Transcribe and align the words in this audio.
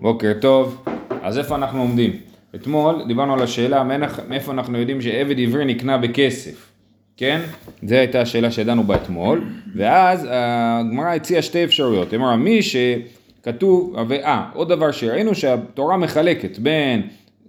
בוקר 0.00 0.32
טוב. 0.40 0.84
אז 1.22 1.38
איפה 1.38 1.54
אנחנו 1.54 1.80
עומדים? 1.80 2.10
אתמול 2.54 3.04
דיברנו 3.06 3.32
על 3.32 3.42
השאלה 3.42 3.84
מאיפה 4.28 4.52
אנחנו 4.52 4.78
יודעים 4.78 5.00
שעבד 5.00 5.40
עברי 5.40 5.64
נקנה 5.64 5.98
בכסף, 5.98 6.72
כן? 7.16 7.40
זו 7.82 7.94
הייתה 7.94 8.20
השאלה 8.20 8.50
שידענו 8.50 8.84
בה 8.84 8.94
אתמול, 8.94 9.44
ואז 9.74 10.28
הגמרא 10.30 11.14
הציעה 11.14 11.42
שתי 11.42 11.64
אפשרויות. 11.64 12.12
היא 12.12 12.18
אמרה 12.18 12.36
מי 12.36 12.60
שכתוב, 12.62 13.96
אה, 14.12 14.44
עוד 14.54 14.68
דבר 14.68 14.90
שראינו 14.90 15.34
שהתורה 15.34 15.96
מחלקת 15.96 16.58
בין 16.58 17.02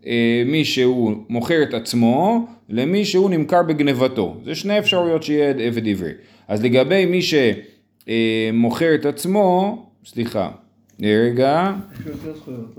אה, 0.06 0.44
מי 0.46 0.66
שהוא 0.66 1.14
מוכר 1.30 1.64
את 1.64 1.74
עצמו 1.74 2.48
למי 2.70 3.06
שהוא 3.06 3.30
נמכר 3.30 3.64
בגנבתו. 3.64 4.38
זה 4.46 4.56
שני 4.56 4.80
אפשרויות 4.80 5.24
שיהיה 5.24 5.50
עבד 5.50 5.88
עברי. 5.88 6.12
אז 6.48 6.64
לגבי 6.64 7.06
מי 7.06 7.20
שמוכר 7.22 8.96
את 8.96 9.06
עצמו, 9.06 9.78
סליחה, 10.06 10.50
רגע, 11.02 11.74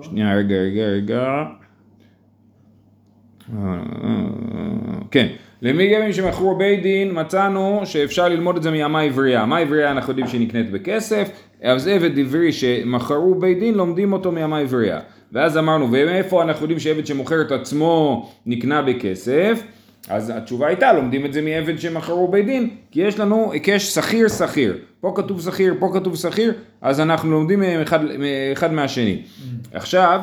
שנייה, 0.02 0.36
רגע, 0.36 0.55
רגע, 0.57 0.82
רגע, 0.82 1.45
כן, 5.10 5.28
למי 5.62 5.95
גבים 5.95 6.12
שמכרו 6.12 6.56
בית 6.56 6.83
דין 6.83 7.20
מצאנו 7.20 7.80
שאפשר 7.84 8.28
ללמוד 8.28 8.56
את 8.56 8.62
זה 8.62 8.70
מאמה 8.70 9.00
עברייה. 9.00 9.42
אמה 9.42 9.59
עברייה 9.59 9.91
אנחנו 9.91 10.11
יודעים 10.11 10.27
שהיא 10.27 10.41
נקנית 10.41 10.70
בכסף, 10.70 11.30
אז 11.62 11.87
עבד 11.87 12.19
עברי 12.19 12.52
שמכרו 12.52 13.34
בית 13.34 13.59
דין 13.59 13.74
לומדים 13.74 14.12
אותו 14.12 14.33
מאמה 14.33 14.59
עברייה. 14.59 15.00
ואז 15.33 15.59
אמרנו, 15.59 15.86
ומאיפה 15.92 16.42
אנחנו 16.42 16.64
יודעים 16.64 16.80
שעבד 16.80 17.06
שמוכר 17.06 17.41
את 17.41 17.52
עצמו 17.52 18.28
נקנה 18.47 18.83
בכסף? 18.83 19.62
אז 20.09 20.33
התשובה 20.37 20.66
הייתה, 20.66 20.92
לומדים 20.92 21.27
את 21.27 21.33
זה 21.33 21.42
מעבד 21.42 21.79
שמכרו 21.79 22.29
בית 22.29 22.47
דין, 22.47 22.70
כי 22.91 23.01
יש 23.01 23.19
לנו 23.20 23.52
היקש 23.52 23.95
שכיר 23.95 24.28
שכיר. 24.28 24.78
פה 25.01 25.12
כתוב 25.16 25.41
שכיר, 25.41 25.75
פה 25.78 25.91
כתוב 25.95 26.16
שכיר, 26.16 26.52
אז 26.80 27.01
אנחנו 27.01 27.30
לומדים 27.30 27.61
מהם 27.61 27.80
אחד, 27.80 27.98
אחד 28.52 28.73
מהשני. 28.73 29.23
עכשיו, 29.75 30.20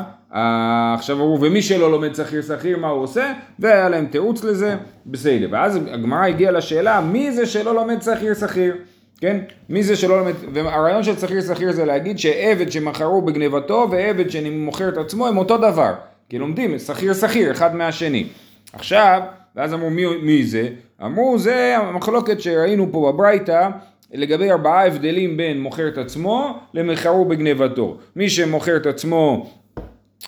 עכשיו 0.98 1.16
אמרו, 1.16 1.42
ומי 1.42 1.62
שלא 1.62 1.92
לומד 1.92 2.16
שכיר 2.16 2.42
שכיר, 2.42 2.78
מה 2.78 2.88
הוא 2.88 3.04
עושה? 3.04 3.34
והיה 3.60 3.90
להם 3.90 4.06
תירוץ 4.06 4.44
לזה, 4.44 4.76
בסדר. 5.06 5.48
ואז 5.52 5.76
הגמרא 5.76 6.26
הגיעה 6.26 6.52
לשאלה, 6.52 7.02
מי 7.02 7.32
זה 7.32 7.46
שלא 7.46 7.76
לומד 7.76 8.02
שכיר 8.02 8.34
שכיר? 8.34 8.76
כן? 9.22 9.38
מי 9.70 9.84
זה 9.84 9.96
שלא 9.96 10.20
לומד, 10.20 10.34
והרעיון 10.54 11.04
של 11.04 11.18
שכיר 11.18 11.42
שכיר 11.42 11.72
זה 11.72 11.86
להגיד 11.86 12.20
שעבד 12.20 12.72
שמכרו 12.72 13.22
בגנבתו 13.22 13.88
ועבד 13.92 14.30
שמוכר 14.30 14.90
את 14.90 14.98
עצמו 14.98 15.28
הם 15.28 15.38
אותו 15.38 15.58
דבר. 15.58 15.94
כי 16.30 16.38
לומדים 16.38 16.80
שכיר 16.80 17.14
שכיר, 17.14 17.52
אחד 17.52 17.76
מהשני. 17.76 18.28
עכשיו, 18.74 19.22
ואז 19.60 19.74
אמרו 19.74 19.90
מי, 19.90 20.04
מי 20.22 20.44
זה? 20.44 20.70
אמרו 21.06 21.38
זה 21.38 21.78
המחלוקת 21.78 22.42
שראינו 22.42 22.92
פה 22.92 23.12
בברייתא 23.12 23.70
לגבי 24.14 24.52
ארבעה 24.52 24.88
הבדלים 24.88 25.38
בין 25.38 25.62
מוכר 25.62 25.88
את 25.88 25.98
עצמו 25.98 26.60
למכרו 26.74 27.26
בגנבתו. 27.26 27.98
מי 28.16 28.30
שמוכר 28.30 28.78
את 28.78 28.86
עצמו 28.86 29.50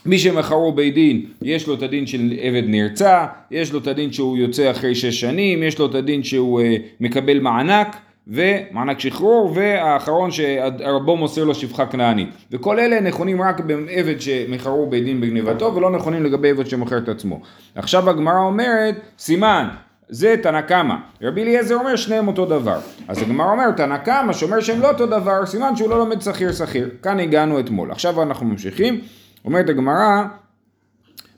מי 0.05 0.19
שמכרו 0.19 0.71
בית 0.71 0.93
דין, 0.93 1.25
יש 1.41 1.67
לו 1.67 1.73
את 1.73 1.81
הדין 1.81 2.07
של 2.07 2.33
עבד 2.41 2.63
נרצע, 2.67 3.25
יש 3.51 3.73
לו 3.73 3.79
את 3.79 3.87
הדין 3.87 4.13
שהוא 4.13 4.37
יוצא 4.37 4.71
אחרי 4.71 4.95
שש 4.95 5.19
שנים, 5.19 5.63
יש 5.63 5.79
לו 5.79 5.85
את 5.85 5.95
הדין 5.95 6.23
שהוא 6.23 6.61
uh, 6.61 6.63
מקבל 6.99 7.39
מענק, 7.39 7.95
ומענק 8.27 8.99
שחרור, 8.99 9.51
והאחרון 9.55 10.31
שהרבו 10.31 11.17
מוסר 11.17 11.43
לו 11.43 11.55
שפחה 11.55 11.85
כנענית. 11.85 12.29
וכל 12.51 12.79
אלה 12.79 12.99
נכונים 12.99 13.41
רק 13.41 13.59
בעבד 13.59 14.21
שמכרו 14.21 14.89
בית 14.89 15.03
דין 15.03 15.21
בגניבתו, 15.21 15.75
ולא 15.75 15.91
נכונים 15.91 16.23
לגבי 16.23 16.49
עבד 16.49 16.67
שמוכר 16.67 16.97
את 16.97 17.09
עצמו. 17.09 17.41
עכשיו 17.75 18.09
הגמרא 18.09 18.39
אומרת, 18.39 18.95
סימן, 19.19 19.67
זה 20.09 20.35
תנא 20.43 20.61
קמא. 20.61 20.95
רבי 21.21 21.41
אליעזר 21.43 21.75
אומר 21.75 21.95
שניהם 21.95 22.27
אותו 22.27 22.45
דבר. 22.45 22.79
אז 23.07 23.21
הגמרא 23.21 23.51
אומרת, 23.51 23.77
תנא 23.77 23.97
קמא 23.97 24.33
שאומר 24.33 24.59
שהם 24.59 24.81
לא 24.81 24.89
אותו 24.89 25.05
דבר, 25.05 25.45
סימן 25.45 25.75
שהוא 25.75 25.89
לא 25.89 25.99
לומד 25.99 26.21
שכיר 26.21 26.51
שכיר. 26.51 26.89
כאן 27.03 27.19
הגענו 27.19 27.59
אתמול. 27.59 27.91
עכשיו 27.91 28.21
אנחנו 28.21 28.45
ממשיכים. 28.45 29.01
אומרת 29.45 29.69
הגמרא, 29.69 30.23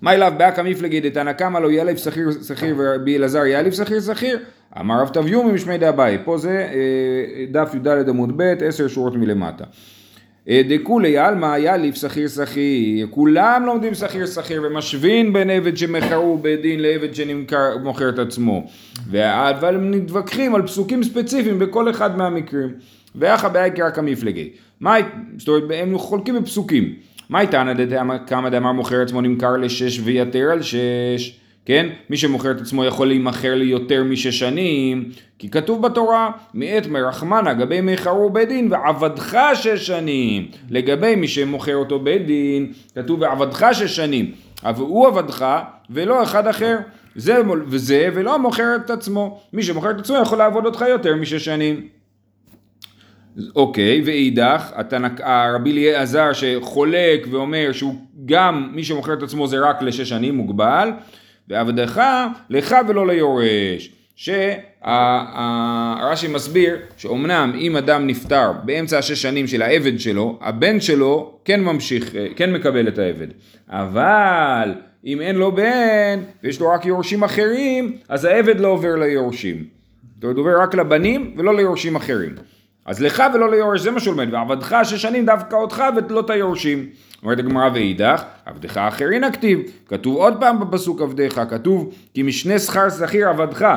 מה 0.03 0.13
אליו 0.13 0.33
באקא 0.37 0.61
מפלגי 0.61 0.99
דתנא 0.99 1.33
קמא 1.33 1.57
לא 1.57 1.71
יאלף 1.71 1.97
שכיר 1.97 2.29
שכיר 2.47 2.75
ורבי 2.77 3.17
אלעזר 3.17 3.45
יאלף 3.45 3.73
שכיר 3.73 3.99
שכיר. 4.01 4.39
אמר 4.79 5.01
רב 5.01 5.07
תביומי 5.07 5.51
משמי 5.51 5.77
דאביי 5.77 6.17
פה 6.25 6.37
זה 6.37 6.67
אה, 6.73 7.45
דף 7.51 7.71
י"ד 7.75 8.09
עמוד 8.09 8.37
ב' 8.37 8.41
עשר 8.41 8.87
שורות 8.87 9.15
מלמטה. 9.15 9.63
אה, 10.49 10.61
דכולי 10.69 11.17
עלמא 11.17 11.57
יאליף 11.57 11.95
שכיר 11.95 12.27
שכיר. 12.27 13.07
כולם 13.09 13.63
לומדים 13.65 13.93
שכיר 13.93 14.25
שכיר 14.25 14.61
ומשווין 14.65 15.33
בין 15.33 15.49
עבד 15.49 15.77
שמכרו 15.77 16.37
בדין 16.41 16.79
לעבד 16.79 17.09
שמוכר 17.13 18.09
את 18.09 18.19
עצמו. 18.19 18.67
אבל 19.13 19.75
הם 19.75 19.91
מתווכחים 19.91 20.55
על 20.55 20.61
פסוקים 20.61 21.03
ספציפיים 21.03 21.59
בכל 21.59 21.89
אחד 21.89 22.17
מהמקרים. 22.17 22.69
ואחא 23.15 23.47
באייקרא 23.47 23.89
כמפלגי 23.89 24.49
זאת 25.37 25.47
אומרת 25.47 25.63
הם 25.73 25.97
חולקים 25.97 26.35
בפסוקים 26.35 26.93
מה 27.29 27.41
איתנא 27.41 27.73
כמה 28.27 28.49
דאמר 28.49 28.71
מוכר 28.71 29.01
עצמו 29.01 29.21
נמכר 29.21 29.57
לשש 29.57 29.99
ויתר 30.03 30.49
על 30.51 30.61
שש 30.61 31.39
כן? 31.65 31.89
מי 32.09 32.17
שמוכר 32.17 32.51
את 32.51 32.61
עצמו 32.61 32.85
יכול 32.85 33.07
להימכר 33.07 33.55
ליותר 33.55 34.03
משש 34.03 34.39
שנים, 34.39 35.09
כי 35.39 35.49
כתוב 35.49 35.81
בתורה, 35.81 36.31
מאת 36.53 36.87
מרחמנה 36.87 37.53
גבי 37.53 37.81
מכרו 37.81 38.29
בית 38.29 38.49
דין 38.49 38.67
ועבדך 38.71 39.37
שש 39.53 39.87
שנים. 39.87 40.47
לגבי 40.69 41.15
מי 41.15 41.27
שמוכר 41.27 41.75
אותו 41.75 41.99
בית 41.99 42.25
דין, 42.25 42.73
כתוב 42.95 43.21
ועבדך 43.21 43.67
שש 43.71 43.95
שנים. 43.95 44.31
אבל 44.63 44.81
הוא 44.81 45.07
עבדך 45.07 45.45
ולא 45.89 46.23
אחד 46.23 46.47
אחר. 46.47 46.77
זה 47.15 47.41
וזה 47.67 48.09
ולא 48.13 48.39
מוכר 48.39 48.75
את 48.75 48.89
עצמו. 48.89 49.41
מי 49.53 49.63
שמוכר 49.63 49.91
את 49.91 49.99
עצמו 49.99 50.17
יכול 50.21 50.37
לעבוד 50.37 50.65
אותך 50.65 50.85
יותר 50.89 51.15
משש 51.15 51.45
שנים. 51.45 51.87
אוקיי, 53.55 54.01
ואידך, 54.05 54.71
הרבי 55.19 55.71
אליעזר 55.71 56.33
שחולק 56.33 57.27
ואומר 57.31 57.71
שהוא 57.71 57.95
גם, 58.25 58.69
מי 58.73 58.83
שמוכר 58.83 59.13
את 59.13 59.23
עצמו 59.23 59.47
זה 59.47 59.59
רק 59.59 59.81
לשש 59.81 60.09
שנים 60.09 60.35
מוגבל, 60.35 60.89
ועבדך 61.47 62.01
לך 62.49 62.75
ולא 62.87 63.07
ליורש. 63.07 63.89
שהרש"י 64.15 66.27
מסביר 66.27 66.77
שאומנם 66.97 67.53
אם 67.59 67.77
אדם 67.77 68.07
נפטר 68.07 68.51
באמצע 68.65 68.97
השש 68.97 69.21
שנים 69.21 69.47
של 69.47 69.61
העבד 69.61 69.99
שלו, 69.99 70.39
הבן 70.41 70.79
שלו 70.79 71.39
כן 71.45 71.63
ממשיך, 71.63 72.15
כן 72.35 72.53
מקבל 72.53 72.87
את 72.87 72.99
העבד. 72.99 73.27
אבל 73.69 74.73
אם 75.05 75.21
אין 75.21 75.35
לו 75.35 75.51
בן 75.51 76.19
ויש 76.43 76.59
לו 76.59 76.69
רק 76.69 76.85
יורשים 76.85 77.23
אחרים, 77.23 77.97
אז 78.09 78.25
העבד 78.25 78.59
לא 78.59 78.67
עובר 78.67 78.95
ליורשים. 78.95 79.63
זאת 80.15 80.23
אומרת, 80.23 80.37
עובר 80.37 80.61
רק 80.61 80.75
לבנים 80.75 81.33
ולא 81.37 81.55
ליורשים 81.55 81.95
אחרים. 81.95 82.35
אז 82.85 83.01
לך 83.01 83.23
ולא 83.33 83.51
ליורש, 83.51 83.81
זה 83.81 83.91
מה 83.91 83.99
שהוא 83.99 84.15
לומד, 84.15 84.33
ועבדך 84.33 84.77
שש 84.83 85.01
שנים 85.01 85.25
דווקא 85.25 85.55
אותך 85.55 85.83
ולא 85.95 86.19
את 86.19 86.29
היורשים. 86.29 86.89
אומרת 87.23 87.39
הגמרא 87.39 87.69
ואידך, 87.73 88.23
עבדך 88.45 88.77
אחרין 88.77 89.23
הכתיב, 89.23 89.59
כתוב 89.87 90.15
עוד 90.15 90.33
פעם 90.39 90.59
בפסוק 90.59 91.01
עבדך, 91.01 91.41
כתוב 91.49 91.93
כי 92.13 92.23
משנה 92.23 92.59
שכר 92.59 92.89
שכיר 92.89 93.29
עבדך, 93.29 93.67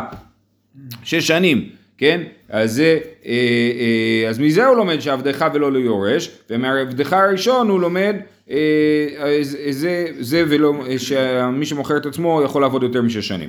שש 1.03 1.27
שנים, 1.27 1.69
כן? 1.99 2.21
אז, 2.49 2.81
אה, 2.81 2.99
אה, 3.27 4.29
אז 4.29 4.39
מזה 4.39 4.67
הוא 4.67 4.77
לומד 4.77 5.01
שעבדך 5.01 5.47
ולא 5.55 5.73
ליורש, 5.73 6.31
ומעבדך 6.51 7.13
הראשון 7.13 7.69
הוא 7.69 7.81
לומד 7.81 8.17
אה, 8.51 9.39
זה, 9.71 10.07
זה 10.19 10.45
ולא, 10.49 10.73
שמי 10.99 11.67
שמוכר 11.67 11.97
את 11.97 12.07
עצמו 12.07 12.43
יכול 12.45 12.63
לעבוד 12.63 12.83
יותר 12.83 13.03
משש 13.03 13.29
שנים. 13.29 13.49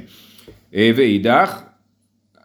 ואידך, 0.74 1.62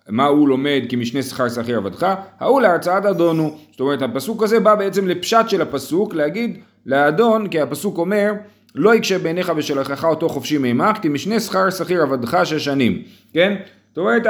מה 0.09 0.25
הוא 0.25 0.49
לומד 0.49 0.83
כי 0.89 0.97
משנה 0.97 1.23
שכר 1.23 1.49
שכיר 1.49 1.77
עבדך, 1.77 2.15
ההוא 2.41 2.61
להרצאת 2.61 3.05
אדונו. 3.05 3.59
זאת 3.71 3.81
אומרת 3.81 4.03
הפסוק 4.03 4.43
הזה 4.43 4.61
בא 4.61 4.75
בעצם 4.75 5.09
לפשט 5.09 5.49
של 5.49 5.63
הפסוק 5.63 6.15
להגיד 6.15 6.59
לאדון 6.87 7.49
כי 7.49 7.61
הפסוק 7.61 7.99
אומר 7.99 8.33
לא 8.75 8.95
יקשה 8.95 9.19
בעיניך 9.19 9.53
ושלחך 9.57 10.05
אותו 10.05 10.29
חופשי 10.29 10.59
מימך 10.59 10.99
כי 11.03 11.09
משנה 11.09 11.41
שכר 11.41 11.71
שכיר 11.71 12.03
עבדך 12.03 12.39
שש 12.45 12.65
שנים, 12.65 13.03
כן? 13.33 13.57
זאת 13.89 13.99
אומרת, 13.99 14.27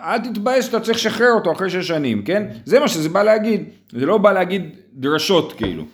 אל 0.00 0.18
תתבאס 0.18 0.64
שאתה 0.64 0.80
צריך 0.80 0.98
לשחרר 0.98 1.32
אותו 1.32 1.52
אחרי 1.52 1.70
שש 1.70 1.88
שנים, 1.88 2.22
כן? 2.22 2.46
זה 2.64 2.80
מה 2.80 2.88
שזה 2.88 3.08
בא 3.08 3.22
להגיד, 3.22 3.64
זה 3.92 4.06
לא 4.06 4.18
בא 4.18 4.32
להגיד 4.32 4.70
דרשות 4.94 5.52
כאילו. 5.52 5.84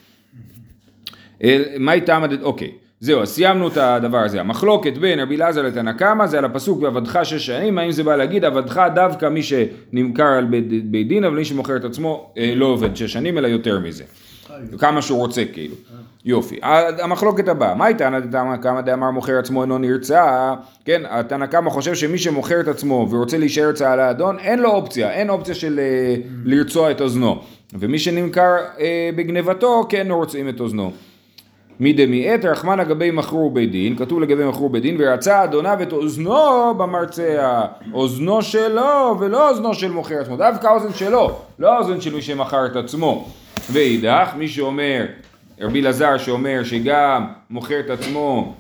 מה 1.79 1.93
איתם, 1.93 2.23
אוקיי. 2.43 2.71
זהו, 3.03 3.23
אז 3.23 3.29
סיימנו 3.29 3.69
את 3.69 3.77
הדבר 3.77 4.19
הזה. 4.19 4.41
המחלוקת 4.41 4.99
בין 4.99 5.21
רבי 5.21 5.37
אלעזר 5.37 5.63
לתנא 5.63 5.93
קמא 5.93 6.27
זה 6.27 6.39
על 6.39 6.45
הפסוק 6.45 6.83
ועבדך 6.83 7.19
שש 7.23 7.47
שנים, 7.47 7.79
האם 7.79 7.91
זה 7.91 8.05
בא 8.05 8.17
להגיד 8.17 8.45
עבדך 8.45 8.83
דווקא 8.95 9.29
מי 9.29 9.43
שנמכר 9.43 10.27
על 10.27 10.45
בית 10.85 11.09
דין, 11.09 11.25
אבל 11.25 11.37
מי 11.37 11.45
שמוכר 11.45 11.77
את 11.77 11.85
עצמו 11.85 12.33
אה, 12.39 12.53
לא 12.57 12.67
עובד 12.67 12.97
שש 12.97 13.13
שנים, 13.13 13.39
אלא 13.39 13.49
יותר 13.49 13.79
מזה. 13.79 14.05
כמה 14.79 15.03
שהוא 15.03 15.19
רוצה 15.19 15.43
כאילו. 15.53 15.75
יופי. 16.25 16.59
המחלוקת 17.03 17.49
הבאה, 17.49 17.75
מה 17.75 17.87
הייתה 17.87 18.11
תנא 18.31 18.57
קמא 18.57 18.81
דאמר 18.81 19.11
מוכר 19.11 19.39
עצמו 19.39 19.63
אינו 19.63 19.79
נרצע? 19.79 20.55
כן, 20.85 21.03
התנא 21.09 21.47
קמא 21.47 21.71
חושב 21.71 21.95
שמי 21.95 22.19
שמוכר 22.19 22.61
את 22.61 22.69
עצמו 22.69 23.09
ורוצה 23.11 23.39
להישאר 23.39 23.71
אצל 23.71 24.01
האדון, 24.01 24.39
אין 24.39 24.59
לו 24.59 24.71
אופציה, 24.71 25.11
אין 25.11 25.31
אופציה 25.31 25.55
של 25.55 25.81
אה, 25.81 26.15
לרצוע 26.45 26.91
את 26.91 27.01
אוזנו. 27.01 27.39
ומי 27.75 27.99
שנמכר 27.99 28.57
אה, 28.81 29.11
בגנבתו, 29.17 29.87
כן 29.89 30.07
רוצים 30.11 30.49
את 30.49 30.61
אוזנו. 30.61 30.93
מדמיעת 31.83 32.45
רחמן 32.45 32.79
לגבי 32.79 33.11
מכרו 33.11 33.51
בית 33.51 33.71
דין, 33.71 33.97
כתוב 33.97 34.21
לגבי 34.21 34.45
מכרו 34.45 34.69
בית 34.69 34.83
דין, 34.83 34.97
ורצה 34.99 35.45
אדוניו 35.45 35.79
את 35.83 35.93
אוזנו 35.93 36.75
במרצע, 36.75 37.63
אוזנו 37.93 38.43
שלו 38.43 39.17
ולא 39.21 39.51
אוזנו 39.51 39.75
של 39.75 39.91
מוכר 39.91 40.21
עצמו, 40.21 40.37
דווקא 40.37 40.67
האוזן 40.67 40.93
שלו, 40.93 41.39
לא 41.59 41.75
האוזן 41.75 42.01
של 42.01 42.15
מי 42.15 42.23
שמכר 42.23 42.67
את 42.67 42.77
עצמו. 42.77 43.29
ואידך, 43.71 44.29
מי 44.37 44.49
שאומר 44.49 45.07
רבי 45.61 45.81
אלעזר 45.81 46.19
שאומר 46.19 46.61
שגם 46.65 47.27
מוכר 47.51 47.81
את 47.81 47.91
עצמו 47.91 48.55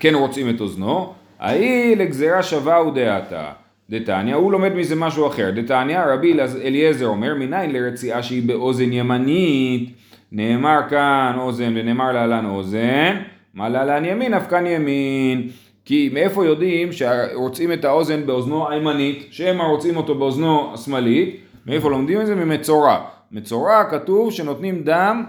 כן 0.00 0.14
רוצים 0.14 0.50
את 0.50 0.60
אוזנו, 0.60 1.12
ההיא 1.40 1.96
לגזירה 1.96 2.42
שווה 2.42 2.76
הוא 2.76 2.94
דעתה. 2.94 3.50
דתניא, 3.90 4.34
הוא 4.34 4.52
לומד 4.52 4.74
מזה 4.74 4.96
משהו 4.96 5.26
אחר. 5.26 5.50
דתניא, 5.50 6.00
רבי 6.00 6.34
אליעזר 6.64 7.06
אומר, 7.06 7.34
מניין 7.34 7.72
לרציעה 7.72 8.22
שהיא 8.22 8.48
באוזן 8.48 8.92
ימנית, 8.92 9.90
נאמר 10.32 10.80
כאן 10.90 11.34
אוזן 11.38 11.72
ונאמר 11.76 12.12
להלן 12.12 12.46
אוזן, 12.46 13.16
מה 13.54 13.68
להלן 13.68 14.04
ימין, 14.04 14.34
אף 14.34 14.46
כאן 14.48 14.66
ימין. 14.66 15.48
כי 15.84 16.10
מאיפה 16.12 16.46
יודעים 16.46 16.88
שרוצים 16.92 17.72
את 17.72 17.84
האוזן 17.84 18.26
באוזנו 18.26 18.70
הימנית, 18.70 19.26
שמא 19.30 19.62
רוצים 19.62 19.96
אותו 19.96 20.14
באוזנו 20.14 20.74
השמאלית, 20.74 21.36
מאיפה 21.66 21.90
לומדים 21.90 22.20
את 22.20 22.26
זה? 22.26 22.34
ממצורע. 22.34 22.98
מצורע 23.32 23.84
כתוב 23.90 24.32
שנותנים 24.32 24.82
דם, 24.84 25.24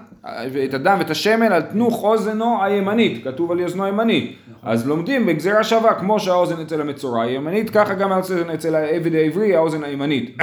את 0.65 0.73
הדם 0.73 0.95
ואת 0.99 1.09
השמן 1.09 1.51
על 1.51 1.61
תנוך 1.61 2.03
אוזנו 2.03 2.63
הימנית, 2.63 3.23
כתוב 3.23 3.51
על 3.51 3.63
אוזנו 3.63 3.85
הימנית. 3.85 4.35
נכון. 4.51 4.69
אז 4.69 4.88
לומדים 4.88 5.25
בגזירה 5.25 5.63
שווה, 5.63 5.94
כמו 5.94 6.19
שהאוזן 6.19 6.61
אצל 6.61 6.81
המצורע 6.81 7.23
הימנית, 7.23 7.69
ככה 7.69 7.94
גם 7.94 8.11
האוזן 8.11 8.49
אצל 8.49 8.75
העבד 8.75 9.15
העברי, 9.15 9.55
האוזן 9.55 9.83
הימנית. 9.83 10.38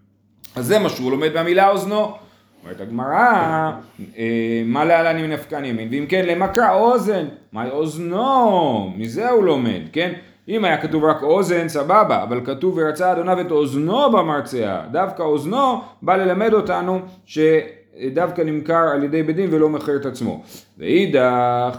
אז 0.56 0.66
זה 0.66 0.78
מה 0.78 0.88
שהוא 0.88 1.10
לומד 1.10 1.34
מהמילה 1.34 1.68
אוזנו. 1.68 2.25
אומרת 2.66 2.80
הגמרא, 2.80 3.70
אה, 4.18 4.62
מה 4.66 4.84
להלן 4.84 5.16
אם 5.18 5.30
נפקן 5.30 5.64
ימין, 5.64 5.88
ואם 5.90 6.06
כן 6.08 6.46
קרא 6.52 6.72
אוזן, 6.72 7.26
מה 7.52 7.70
אוזנו, 7.70 8.92
מזה 8.96 9.30
הוא 9.30 9.44
לומד, 9.44 9.80
כן? 9.92 10.12
אם 10.48 10.64
היה 10.64 10.82
כתוב 10.82 11.04
רק 11.04 11.22
אוזן, 11.22 11.68
סבבה, 11.68 12.22
אבל 12.22 12.40
כתוב 12.44 12.74
ורצה 12.78 13.12
אדוניו 13.12 13.40
את 13.40 13.50
אוזנו 13.50 14.12
במרצע, 14.12 14.80
דווקא 14.92 15.22
אוזנו 15.22 15.80
בא 16.02 16.16
ללמד 16.16 16.52
אותנו 16.52 17.00
שדווקא 17.26 18.42
נמכר 18.42 18.88
על 18.92 19.04
ידי 19.04 19.22
בית 19.22 19.36
דין 19.36 19.48
ולא 19.54 19.68
מכר 19.68 19.96
את 19.96 20.06
עצמו. 20.06 20.42
ואידך, 20.78 21.78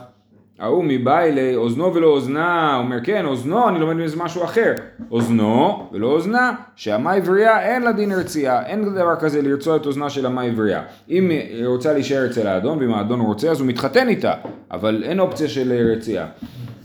ההוא 0.60 0.84
מבעילי 0.88 1.56
אוזנו 1.56 1.94
ולא 1.94 2.08
אוזנה, 2.08 2.78
אומר 2.78 2.98
כן 3.04 3.26
אוזנו 3.26 3.70
אני 3.70 3.80
לומד 3.80 3.94
מזה 3.94 4.18
משהו 4.18 4.44
אחר, 4.44 4.74
אוזנו 5.12 5.88
ולא 5.92 6.08
אוזנה, 6.08 6.52
שהמה 6.76 7.14
עברייה 7.14 7.62
אין 7.62 7.82
לה 7.82 7.92
דין 7.92 8.12
הרצייה, 8.12 8.66
אין 8.66 8.96
דבר 8.96 9.16
כזה 9.16 9.42
לרצוע 9.42 9.76
את 9.76 9.86
אוזנה 9.86 10.10
של 10.10 10.26
המה 10.26 10.42
עברייה, 10.42 10.82
אם 11.10 11.30
היא 11.30 11.68
רוצה 11.68 11.94
להישאר 11.94 12.26
אצל 12.26 12.48
האדון 12.48 12.78
ואם 12.78 12.94
האדון 12.94 13.20
רוצה 13.20 13.52
אז 13.52 13.60
הוא 13.60 13.68
מתחתן 13.68 14.10
איתה, 14.10 14.34
אבל 14.72 15.04
אין 15.06 15.20
אופציה 15.20 15.48
של 15.48 15.92
רצייה. 15.92 16.26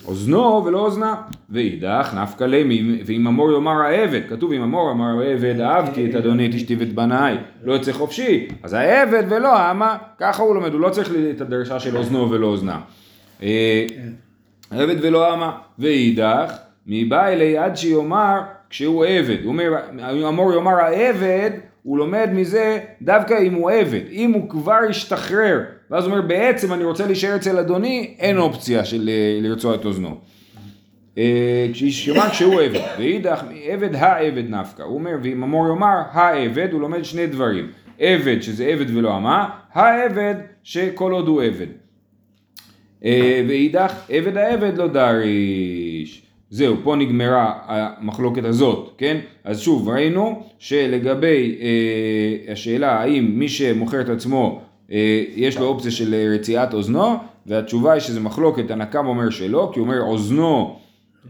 אוזנו 0.06 0.62
ולא 0.64 0.78
אוזנה, 0.78 1.14
ואידך 1.50 2.14
נפקא 2.22 2.44
ליה, 2.44 2.64
ואם 3.06 3.26
אמור 3.26 3.52
יאמר 3.52 3.82
העבד, 3.82 4.20
כתוב 4.28 4.52
אם 4.52 4.62
אמור 4.62 4.90
אמר 4.90 5.20
העבד 5.20 5.60
אהבתי 5.60 6.10
את 6.10 6.14
אדוני 6.14 6.50
את 6.50 6.54
אשתי 6.54 6.76
ואת 6.76 6.94
בניי, 6.94 7.36
לא 7.64 7.72
יוצא 7.72 7.92
חופשי, 7.92 8.48
אז 8.62 8.72
העבד 8.72 9.22
ולא 9.28 9.56
האמה, 9.56 9.96
ככה 10.18 10.42
הוא 10.42 10.54
לומד, 10.54 10.72
הוא 10.72 10.80
לא 10.80 10.88
צריך 10.88 11.10
את 11.36 11.40
הדרשה 11.40 11.80
של 11.80 11.96
אוזנו 11.96 12.30
ולא 12.30 12.46
אוזנה. 12.46 12.80
אה, 13.42 13.86
עבד 14.70 14.96
ולא 15.02 15.34
אמה, 15.34 15.58
ואידך, 15.78 16.56
מבא 16.86 17.28
אלי 17.28 17.58
עד 17.58 17.76
שיאמר 17.76 18.40
כשהוא 18.70 19.04
עבד, 19.04 19.44
הוא 19.44 20.28
אמור 20.28 20.52
יאמר 20.52 20.74
העבד, 20.74 21.50
הוא 21.82 21.98
לומד 21.98 22.28
מזה 22.32 22.80
דווקא 23.02 23.42
אם 23.42 23.54
הוא 23.54 23.70
עבד, 23.70 24.00
אם 24.10 24.32
הוא 24.32 24.50
כבר 24.50 24.78
השתחרר, 24.88 25.60
ואז 25.90 26.04
הוא 26.04 26.12
אומר 26.12 26.26
בעצם 26.26 26.72
אני 26.72 26.84
רוצה 26.84 27.06
להישאר 27.06 27.36
אצל 27.36 27.58
אדוני, 27.58 28.14
אין 28.18 28.38
אופציה 28.38 28.84
של 28.84 29.08
אה, 29.08 29.38
לרצוע 29.48 29.74
את 29.74 29.84
אוזנו. 29.84 30.16
אה, 31.18 31.66
כשישמע 31.72 32.30
כשהוא 32.30 32.60
עבד, 32.60 32.80
ואידך 32.98 33.44
עבד 33.64 33.94
העבד 33.94 34.50
נפקא, 34.50 34.82
הוא 34.82 34.94
אומר 34.94 35.12
ואם 35.22 35.42
אמור 35.42 35.68
יאמר 35.68 35.96
העבד, 36.12 36.68
הוא 36.72 36.80
לומד 36.80 37.02
שני 37.04 37.26
דברים, 37.26 37.70
עבד 37.98 38.42
שזה 38.42 38.64
עבד 38.64 38.96
ולא 38.96 39.16
אמה, 39.16 39.48
העבד 39.72 40.34
שכל 40.62 41.12
עוד 41.12 41.28
הוא 41.28 41.42
עבד. 41.42 41.81
אה, 43.04 43.44
ואידך 43.48 43.94
עבד 44.08 44.36
העבד 44.36 44.78
לא 44.78 44.86
דריש. 44.86 46.22
זהו, 46.50 46.76
פה 46.82 46.96
נגמרה 46.96 47.52
המחלוקת 47.66 48.44
הזאת, 48.44 48.94
כן? 48.98 49.18
אז 49.44 49.60
שוב, 49.60 49.88
ראינו 49.88 50.42
שלגבי 50.58 51.58
אה, 51.60 52.52
השאלה 52.52 53.00
האם 53.00 53.32
מי 53.34 53.48
שמוכר 53.48 54.00
את 54.00 54.08
עצמו 54.08 54.60
אה, 54.92 55.24
יש 55.36 55.58
לו 55.58 55.66
אופציה 55.66 55.90
של 55.90 56.14
רציעת 56.34 56.74
אוזנו, 56.74 57.14
והתשובה 57.46 57.92
היא 57.92 58.00
שזה 58.00 58.20
מחלוקת, 58.20 58.70
הנקם 58.70 59.06
אומר 59.06 59.30
שלא, 59.30 59.70
כי 59.72 59.80
הוא 59.80 59.86
אומר 59.86 60.00
אוזנו 60.02 60.76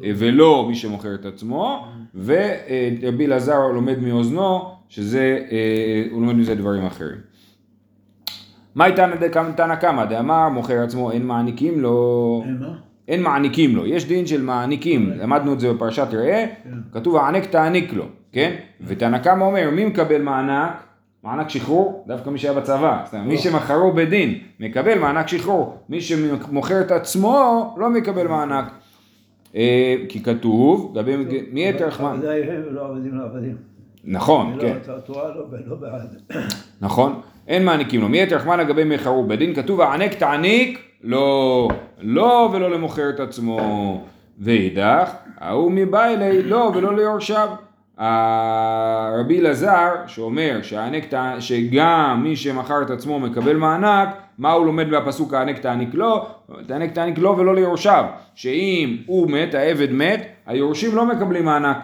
אה, 0.04 0.10
ולא 0.16 0.66
מי 0.68 0.74
שמוכר 0.74 1.14
את 1.14 1.26
עצמו, 1.26 1.86
ורבי 2.14 3.26
אלעזר 3.26 3.66
לומד 3.66 3.98
מאוזנו, 3.98 4.60
שזה, 4.88 5.38
אה, 5.50 6.04
הוא 6.10 6.20
לומד 6.20 6.34
מזה 6.34 6.54
דברים 6.54 6.86
אחרים. 6.86 7.31
מה 8.74 8.86
איתן 8.86 9.10
תנא 9.56 9.74
קמא 9.74 10.04
דאמר 10.04 10.48
מוכר 10.48 10.82
עצמו 10.82 11.10
אין 11.10 11.26
מעניקים 11.26 11.80
לו 11.80 12.42
אין 12.46 12.58
מה? 12.60 12.74
אין 13.08 13.22
מעניקים 13.22 13.76
לו, 13.76 13.86
יש 13.86 14.08
דין 14.08 14.26
של 14.26 14.42
מעניקים, 14.42 15.06
אוקיי. 15.06 15.22
למדנו 15.22 15.52
את 15.52 15.60
זה 15.60 15.72
בפרשת 15.72 16.06
ראה, 16.12 16.46
כן. 16.64 16.70
כתוב 16.92 17.16
הענק 17.16 17.44
תעניק 17.44 17.92
לו, 17.92 18.04
כן? 18.32 18.54
ותנא 18.86 19.18
קמא 19.18 19.44
אומר 19.44 19.70
מי 19.70 19.84
מקבל 19.84 20.22
מענק? 20.22 20.82
מענק 21.24 21.48
שחרור, 21.48 22.04
דווקא 22.06 22.30
מי 22.30 22.38
שהיה 22.38 22.54
בצבא, 22.54 23.04
מי 23.24 23.38
שמכרו 23.38 23.92
בדין 23.92 24.38
מקבל 24.60 24.98
מענק 24.98 25.28
שחרור, 25.28 25.76
מי 25.88 26.00
שמוכר 26.00 26.80
את 26.80 26.90
עצמו 26.90 27.74
לא 27.78 27.90
מקבל 27.90 28.26
מענק. 28.28 28.72
אה, 29.56 29.96
כי 30.08 30.22
כתוב, 30.22 30.94
מי 31.52 31.68
יתר 31.68 31.86
רחמן? 31.86 32.20
נכון, 34.04 34.56
כן. 34.60 34.76
לא 35.66 35.76
בעד. 35.76 36.16
נכון. 36.80 37.20
אין 37.48 37.64
מעניקים 37.64 38.00
לו. 38.00 38.08
מי 38.08 38.20
יתר 38.20 38.36
רחמן 38.36 38.60
לגבי 38.60 38.84
מחרו? 38.84 39.24
בדין 39.24 39.54
כתוב 39.54 39.80
הענק 39.80 40.14
תעניק 40.14 40.78
לא, 41.02 41.68
לא 42.00 42.50
ולא 42.52 42.70
למוכר 42.70 43.10
את 43.10 43.20
עצמו. 43.20 44.00
ואידך, 44.38 45.10
ההוא 45.40 45.72
מבא 45.72 46.04
אלי 46.04 46.42
לא 46.42 46.72
ולא 46.74 46.96
ליורשיו. 46.96 47.48
רבי 49.18 49.40
אלעזר 49.40 49.90
שאומר 50.06 50.58
שהענק, 50.62 51.04
שגם 51.38 52.20
מי 52.22 52.36
שמכר 52.36 52.82
את 52.82 52.90
עצמו 52.90 53.20
מקבל 53.20 53.56
מענק, 53.56 54.08
מה 54.38 54.52
הוא 54.52 54.66
לומד 54.66 54.88
מהפסוק 54.88 55.34
הענק 55.34 55.58
תעניק 55.58 55.94
לו? 55.94 56.26
תענק 56.66 56.92
תעניק 56.92 57.18
לו 57.18 57.38
ולא 57.38 57.54
ליורשיו. 57.54 58.04
שאם 58.34 58.96
הוא 59.06 59.30
מת, 59.30 59.54
העבד 59.54 59.92
מת, 59.92 60.26
היורשים 60.46 60.96
לא 60.96 61.06
מקבלים 61.06 61.44
מענק. 61.44 61.76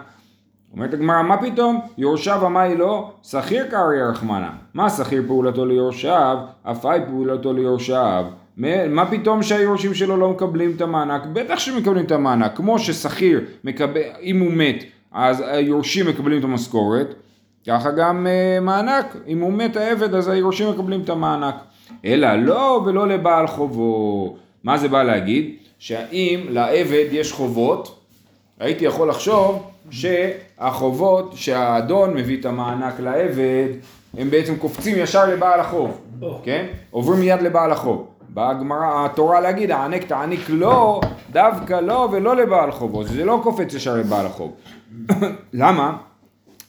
אומרת 0.73 0.95
הגמרא, 0.95 1.23
מה 1.23 1.37
פתאום? 1.37 1.81
יורשיו 1.99 2.47
אמי 2.47 2.77
לא, 2.77 3.11
שכיר 3.23 3.67
קרעי 3.71 4.03
רחמנה. 4.03 4.51
מה 4.75 4.91
שכיר 4.91 5.23
פעולתו 5.27 5.67
ליורשיו? 5.67 6.39
אף 6.63 6.87
אי 6.87 6.99
פעולתו 7.07 7.53
ליורשיו. 7.53 8.27
מה 8.91 9.07
פתאום 9.11 9.43
שהיורשים 9.43 9.95
שלו 9.95 10.17
לא 10.17 10.31
מקבלים 10.31 10.73
את 10.77 10.81
המענק? 10.81 11.23
בטח 11.33 11.59
שמקבלים 11.59 12.05
את 12.05 12.13
המענק. 12.13 12.57
כמו 12.57 12.79
ששכיר 12.79 13.41
מקבל, 13.65 14.01
אם 14.23 14.41
הוא 14.41 14.53
מת, 14.53 14.85
אז 15.13 15.45
היורשים 15.47 16.07
מקבלים 16.07 16.39
את 16.39 16.45
המשכורת, 16.45 17.15
ככה 17.67 17.91
גם 17.91 18.27
uh, 18.27 18.65
מענק. 18.65 19.17
אם 19.27 19.41
הוא 19.41 19.53
מת 19.53 19.77
העבד, 19.77 20.15
אז 20.15 20.29
היורשים 20.29 20.71
מקבלים 20.71 21.01
את 21.01 21.09
המענק. 21.09 21.55
אלא 22.05 22.35
לא 22.35 22.83
ולא 22.87 23.09
לבעל 23.09 23.47
חובו. 23.47 24.37
מה 24.65 24.79
זה 24.79 24.89
בא 24.89 25.03
להגיד? 25.03 25.57
שהאם 25.79 26.41
לעבד 26.49 27.07
יש 27.11 27.33
חובות, 27.33 27.99
הייתי 28.61 28.85
יכול 28.85 29.09
לחשוב 29.09 29.71
שהחובות 29.91 31.33
שהאדון 31.37 32.15
מביא 32.15 32.41
את 32.41 32.45
המענק 32.47 33.01
לעבד, 33.01 33.69
הם 34.19 34.31
בעצם 34.31 34.57
קופצים 34.57 34.97
ישר 34.99 35.27
לבעל 35.27 35.61
החוב, 35.61 36.01
כן? 36.43 36.67
עוברים 36.91 37.21
מיד 37.21 37.43
לבעל 37.43 37.73
החוב. 37.73 38.07
באה 38.29 38.51
הגמרא, 38.51 39.07
התורה 39.07 39.41
להגיד, 39.41 39.71
הענק 39.71 40.05
תעניק 40.05 40.51
לו, 40.51 41.01
דווקא 41.33 41.75
לו 41.75 42.09
ולא 42.13 42.37
לבעל 42.37 42.71
חובו, 42.71 43.05
זה 43.05 43.25
לא 43.25 43.41
קופץ 43.43 43.75
ישר 43.75 43.97
לבעל 43.97 44.27
החוב. 44.27 44.53
למה? 45.53 45.97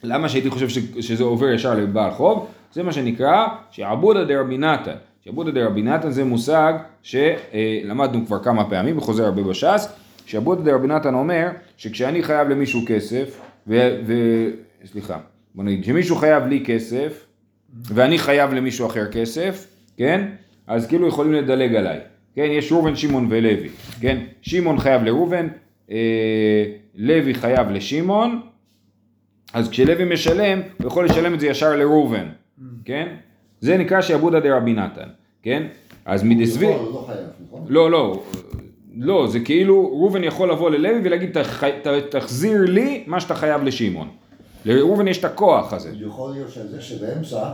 למה 0.03 0.29
שהייתי 0.29 0.49
חושב 0.49 0.69
שזה 0.99 1.23
עובר 1.23 1.49
ישר 1.49 1.73
לבעל 1.73 2.11
חוב? 2.11 2.47
זה 2.73 2.83
מה 2.83 2.91
שנקרא 2.91 3.47
שעבודא 3.71 4.23
דרבי 4.23 4.57
נתן. 4.57 4.95
שעבודא 5.25 5.51
דרבי 5.51 5.81
נתן 5.81 6.11
זה 6.11 6.23
מושג 6.23 6.73
שלמדנו 7.03 8.25
כבר 8.25 8.43
כמה 8.43 8.69
פעמים 8.69 8.97
וחוזר 8.97 9.25
הרבה 9.25 9.43
בש"ס. 9.43 9.93
שעבוד 10.29 10.65
דרבי 10.65 10.88
נתן 10.88 11.13
אומר 11.13 11.50
שכשאני 11.77 12.24
חייב 12.24 12.50
למישהו 12.50 12.81
כסף, 12.88 13.41
ו... 13.67 13.98
ו 14.05 14.13
סליחה, 14.86 15.19
בוא 15.55 15.63
נגיד, 15.63 15.83
שמישהו 15.83 16.15
חייב 16.15 16.45
לי 16.45 16.63
כסף, 16.65 17.25
ואני 17.74 18.17
חייב 18.17 18.53
למישהו 18.53 18.88
אחר 18.88 19.12
כסף, 19.12 19.67
כן? 19.98 20.27
אז 20.67 20.88
כאילו 20.88 21.07
יכולים 21.07 21.33
לדלג 21.33 21.75
עליי, 21.75 22.00
כן? 22.36 22.48
יש 22.51 22.71
ראובן, 22.71 22.95
שמעון 22.95 23.27
ולוי, 23.29 23.69
כן? 24.01 24.17
שמעון 24.41 24.79
חייב 24.79 25.03
לראובן, 25.03 25.48
אה, 25.91 26.65
לוי 26.95 27.33
חייב 27.33 27.69
לשמעון, 27.69 28.41
אז 29.53 29.69
כשלוי 29.69 30.13
משלם, 30.13 30.62
הוא 30.77 30.88
יכול 30.88 31.05
לשלם 31.05 31.33
את 31.33 31.39
זה 31.39 31.48
ישר 31.48 31.75
לראובן, 31.75 32.27
כן? 32.86 33.15
זה 33.62 33.77
נקרא 33.77 34.01
שעבודא 34.01 34.39
דרבי 34.39 34.74
נתן, 34.74 35.09
כן? 35.43 35.67
אז 36.05 36.24
מדסבי... 36.24 36.65
לא 36.65 37.03
חייב, 37.07 37.27
נכון? 37.48 37.65
לא, 37.69 37.91
לא, 37.91 38.24
לא, 38.99 39.27
זה 39.27 39.39
כאילו 39.39 39.81
ראובן 39.91 40.23
יכול 40.23 40.51
לבוא 40.51 40.69
ללוי 40.69 41.01
ולהגיד 41.03 41.37
תחזיר 42.09 42.61
לי 42.65 43.03
מה 43.07 43.19
שאתה 43.19 43.35
חייב 43.35 43.63
לשמעון. 43.63 44.07
לראובן 44.65 45.07
יש 45.07 45.17
את 45.19 45.25
הכוח 45.25 45.73
הזה. 45.73 45.91
יכול 45.99 46.31
להיות 46.31 46.49
שזה 46.49 46.81
שבאמצע 46.81 47.49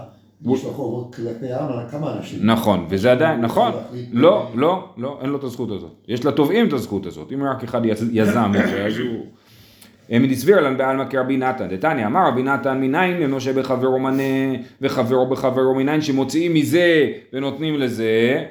יש 0.53 0.63
לו 0.63 0.69
חובות 0.71 1.15
כלפי 1.15 1.51
העם, 1.51 1.87
כמה 1.91 2.13
אנשים. 2.17 2.39
נכון, 2.43 2.85
וזה 2.89 3.11
עדיין, 3.11 3.41
נכון, 3.41 3.71
לא, 4.13 4.47
לא, 4.55 4.87
לא, 4.97 5.17
אין 5.21 5.29
לו 5.29 5.37
את 5.37 5.43
הזכות 5.43 5.71
הזאת. 5.71 5.91
יש 6.07 6.25
לתובעים 6.25 6.67
את 6.67 6.73
הזכות 6.73 7.05
הזאת, 7.05 7.31
אם 7.33 7.43
רק 7.43 7.63
אחד 7.63 7.85
יז- 7.85 8.09
יזם 8.11 8.51
את 8.63 8.67
זה, 8.69 8.85
אז 8.85 8.93
הוא... 8.97 9.25
מדסביר 10.09 10.61
לן 10.61 10.77
בעלמא 10.77 11.03
כרבי 11.09 11.37
נתן, 11.37 11.67
דתניא 11.69 12.05
אמר 12.05 12.27
רבי 12.27 12.43
נתן 12.43 12.81
מניין 12.81 13.19
לנושה 13.21 13.53
בחברו 13.53 13.99
מנה 13.99 14.23
וחברו 14.81 15.25
בחברו 15.29 15.75
מניין 15.75 16.01
שמוציאים 16.01 16.53
מזה 16.53 17.07
ונותנים 17.33 17.79
לזה 17.79 18.43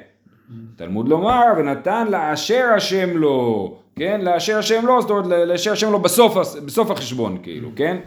תלמוד 0.75 1.09
לומר 1.09 1.43
ונתן 1.57 2.07
לאשר 2.11 2.65
השם 2.75 3.17
לו, 3.17 3.77
כן? 3.95 4.21
לאשר 4.21 4.57
השם 4.57 4.85
לו, 4.85 5.01
זאת 5.01 5.09
אומרת 5.09 5.47
לאשר 5.47 5.71
השם 5.71 5.91
לו 5.91 5.99
בסוף, 5.99 6.55
בסוף 6.65 6.91
החשבון 6.91 7.37
כאילו, 7.43 7.69
כן? 7.75 7.97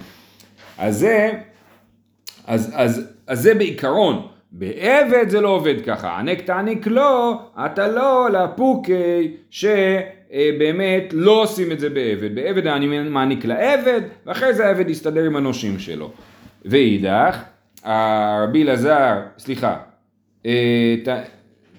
אז 0.78 0.98
זה, 0.98 1.30
אז, 2.46 2.72
אז, 2.74 3.12
אז 3.26 3.40
זה 3.40 3.54
בעיקרון, 3.54 4.26
בעבד 4.52 5.28
זה 5.28 5.40
לא 5.40 5.48
עובד 5.48 5.84
ככה, 5.86 6.18
ענק 6.18 6.40
תעניק 6.40 6.86
לו, 6.86 7.40
אתה 7.66 7.88
לא 7.88 8.28
לפוקי 8.30 9.36
שבאמת 9.50 11.04
לא 11.12 11.42
עושים 11.42 11.72
את 11.72 11.80
זה 11.80 11.90
בעבד, 11.90 12.34
בעבד 12.34 12.66
אני 12.66 13.00
מעניק 13.08 13.44
לעבד, 13.44 14.00
ואחרי 14.26 14.54
זה 14.54 14.66
העבד 14.66 14.90
יסתדר 14.90 15.24
עם 15.24 15.36
הנושים 15.36 15.78
שלו. 15.78 16.10
ואידך, 16.64 17.42
הרבי 17.84 18.62
אלעזר, 18.62 19.20
סליחה, 19.38 19.76
אה, 20.46 20.94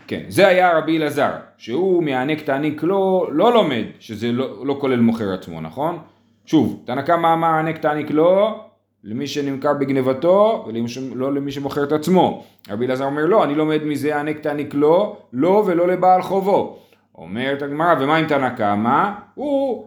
כן, 0.09 0.21
זה 0.27 0.47
היה 0.47 0.77
רבי 0.77 0.97
אלעזר, 0.97 1.31
שהוא 1.57 2.03
מהענק 2.03 2.41
תעניק 2.41 2.83
לו, 2.83 3.27
לא 3.31 3.53
לומד, 3.53 3.83
שזה 3.99 4.31
לא, 4.31 4.65
לא 4.65 4.77
כולל 4.81 4.99
מוכר 4.99 5.33
עצמו, 5.33 5.61
נכון? 5.61 5.97
שוב, 6.45 6.81
תנא 6.85 7.01
קמא 7.01 7.33
אמר 7.33 7.47
הענק 7.47 7.77
תעניק 7.77 8.11
לו, 8.11 8.59
למי 9.03 9.27
שנמכר 9.27 9.73
בגנבתו, 9.73 10.65
ולא 10.67 11.33
למי 11.33 11.51
שמוכר 11.51 11.83
את 11.83 11.91
עצמו. 11.91 12.43
רבי 12.69 12.85
אלעזר 12.85 13.05
אומר 13.05 13.25
לא, 13.25 13.43
אני 13.43 13.55
לומד 13.55 13.83
מזה 13.83 14.15
הענק 14.15 14.39
תעניק 14.39 14.73
לו, 14.73 15.15
לא 15.33 15.63
ולא 15.65 15.87
לבעל 15.87 16.21
חובו. 16.21 16.77
אומרת 17.15 17.61
הגמרא, 17.61 17.95
ומה 17.99 18.17
עם 18.17 18.27
תנא 18.27 18.49
קמא? 18.49 19.11
הוא 19.35 19.85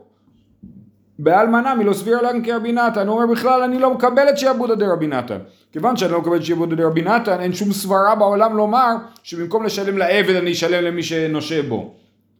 בעלמא 1.18 1.58
נמי 1.58 1.84
לא 1.84 1.92
סביר 1.92 2.22
לן 2.22 2.44
כרבי 2.44 2.72
נתן, 2.72 3.08
הוא 3.08 3.16
אומר 3.22 3.32
בכלל 3.32 3.62
אני 3.62 3.78
לא 3.78 3.94
מקבל 3.94 4.28
את 4.28 4.38
שעבודא 4.38 4.74
דרבי 4.74 5.06
נתן. 5.06 5.38
כיוון 5.72 5.96
שאני 5.96 6.12
לא 6.12 6.20
מקבל 6.20 6.36
את 6.36 6.44
שעבודא 6.44 6.76
דרבי 6.76 7.02
נתן, 7.02 7.40
אין 7.40 7.52
שום 7.52 7.72
סברה 7.72 8.14
בעולם 8.14 8.56
לומר 8.56 8.94
שבמקום 9.22 9.64
לשלם 9.64 9.98
לעבד 9.98 10.34
אני 10.34 10.52
אשלם 10.52 10.84
למי 10.84 11.02
שנושה 11.02 11.62
בו. 11.62 11.94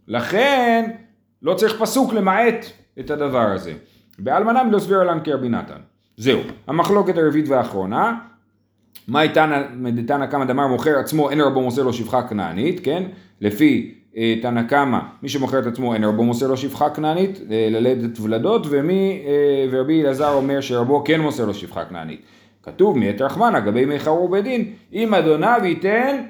לכן 0.08 0.90
לא 1.42 1.54
צריך 1.54 1.80
פסוק 1.80 2.12
למעט 2.12 2.66
את 3.00 3.10
הדבר 3.10 3.46
הזה. 3.54 3.72
בעלמא 4.18 4.52
נמי 4.52 4.72
לא 4.72 4.78
סביר 4.78 5.02
לן 5.02 5.18
כרבי 5.24 5.48
נתן. 5.48 5.80
זהו, 6.16 6.40
המחלוקת 6.66 7.16
הרביעית 7.16 7.48
והאחרונה, 7.48 8.14
מאי 9.08 9.28
תנא 10.06 10.26
קמא 10.26 10.44
דמר 10.44 10.66
מוכר 10.66 10.98
עצמו 10.98 11.30
אין 11.30 11.40
רבו 11.40 11.62
מוסר 11.62 11.82
לו 11.82 11.92
שפחה 11.92 12.22
כנענית, 12.22 12.80
כן? 12.84 13.02
לפי 13.40 13.94
אה, 14.16 14.34
תנא 14.42 14.62
קמא, 14.62 14.98
מי 15.22 15.28
שמוכר 15.28 15.58
את 15.58 15.66
עצמו 15.66 15.94
אין 15.94 16.04
רבו 16.04 16.24
מוסר 16.24 16.46
לו 16.46 16.56
שפחה 16.56 16.90
כנענית, 16.90 17.40
אה, 17.50 17.68
ללדת 17.70 18.20
ולדות, 18.20 18.66
ומי, 18.70 19.22
אה, 19.26 19.66
ורבי 19.70 20.02
אלעזר 20.02 20.32
אומר 20.32 20.60
שרבו 20.60 21.04
כן 21.04 21.20
מוסר 21.20 21.46
לו 21.46 21.54
שפחה 21.54 21.84
כנענית. 21.84 22.20
כתוב 22.62 22.98
מאת 22.98 23.20
רחמנא, 23.20 23.60
גבי 23.60 23.84
מי 23.84 23.98
חרור 23.98 24.28
בדין, 24.28 24.72
אם 24.92 25.14
אדוניו 25.14 25.60
ייתן, 25.64 26.22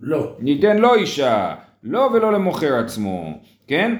לא. 0.00 0.32
ניתן 0.38 0.78
לו 0.78 0.94
אישה, 0.94 1.54
לא 1.82 2.10
ולא 2.14 2.32
למוכר 2.32 2.74
עצמו, 2.74 3.40
כן? 3.66 3.96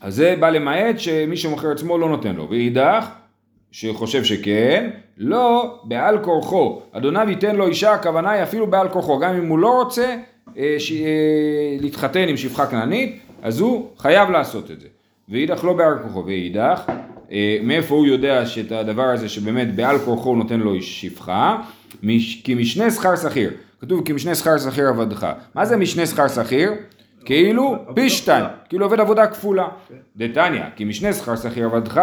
אז 0.00 0.14
זה 0.14 0.36
בא 0.40 0.50
למעט 0.50 0.98
שמי 0.98 1.36
שמוכר 1.36 1.70
עצמו 1.72 1.98
לא 1.98 2.08
נותן 2.08 2.36
לו, 2.36 2.50
ואידך, 2.50 3.08
שחושב 3.72 4.24
שכן, 4.24 4.90
לא 5.16 5.80
בעל 5.84 6.24
כורחו, 6.24 6.82
אדוניו 6.92 7.30
ייתן 7.30 7.56
לו 7.56 7.66
אישה, 7.66 7.94
הכוונה 7.94 8.30
היא 8.30 8.42
אפילו 8.42 8.66
בעל 8.66 8.88
כורחו, 8.88 9.18
גם 9.18 9.34
אם 9.34 9.48
הוא 9.48 9.58
לא 9.58 9.82
רוצה 9.82 10.16
אה, 10.56 10.74
ש... 10.78 10.92
אה, 10.92 11.76
להתחתן 11.80 12.28
עם 12.28 12.36
שפחה 12.36 12.66
כנענית, 12.66 13.20
אז 13.42 13.60
הוא 13.60 13.88
חייב 13.98 14.30
לעשות 14.30 14.70
את 14.70 14.80
זה. 14.80 14.88
ואידך 15.28 15.64
לא 15.64 15.72
בעל 15.72 15.98
כורחו, 16.02 16.26
ואידך, 16.26 16.82
מאיפה 17.62 17.94
הוא 17.94 18.06
יודע 18.06 18.46
שאת 18.46 18.72
הדבר 18.72 19.02
הזה 19.02 19.28
שבאמת 19.28 19.74
בעל 19.74 19.98
כורחו 19.98 20.36
נותן 20.36 20.60
לו 20.60 20.82
שפחה? 20.82 21.56
מש... 22.02 22.42
כי 22.44 22.54
משנה 22.54 22.90
שכר 22.90 23.16
שכיר, 23.16 23.50
כתוב 23.80 24.04
כי 24.04 24.12
משנה 24.12 24.34
שכר 24.34 24.58
שכיר 24.58 24.88
עבדך. 24.88 25.26
מה 25.54 25.64
זה 25.64 25.76
משנה 25.76 26.06
שכר 26.06 26.28
שכיר? 26.28 26.72
כאילו 27.24 27.76
פי 27.94 28.10
שתיים, 28.10 28.44
כאילו 28.68 28.86
עובד 28.86 29.00
עבודה 29.00 29.26
כפולה. 29.26 29.68
דתניא, 30.16 30.62
כי 30.76 30.84
משנה 30.84 31.12
שכר 31.12 31.36
שכיר 31.36 31.66
עבדך, 31.66 32.00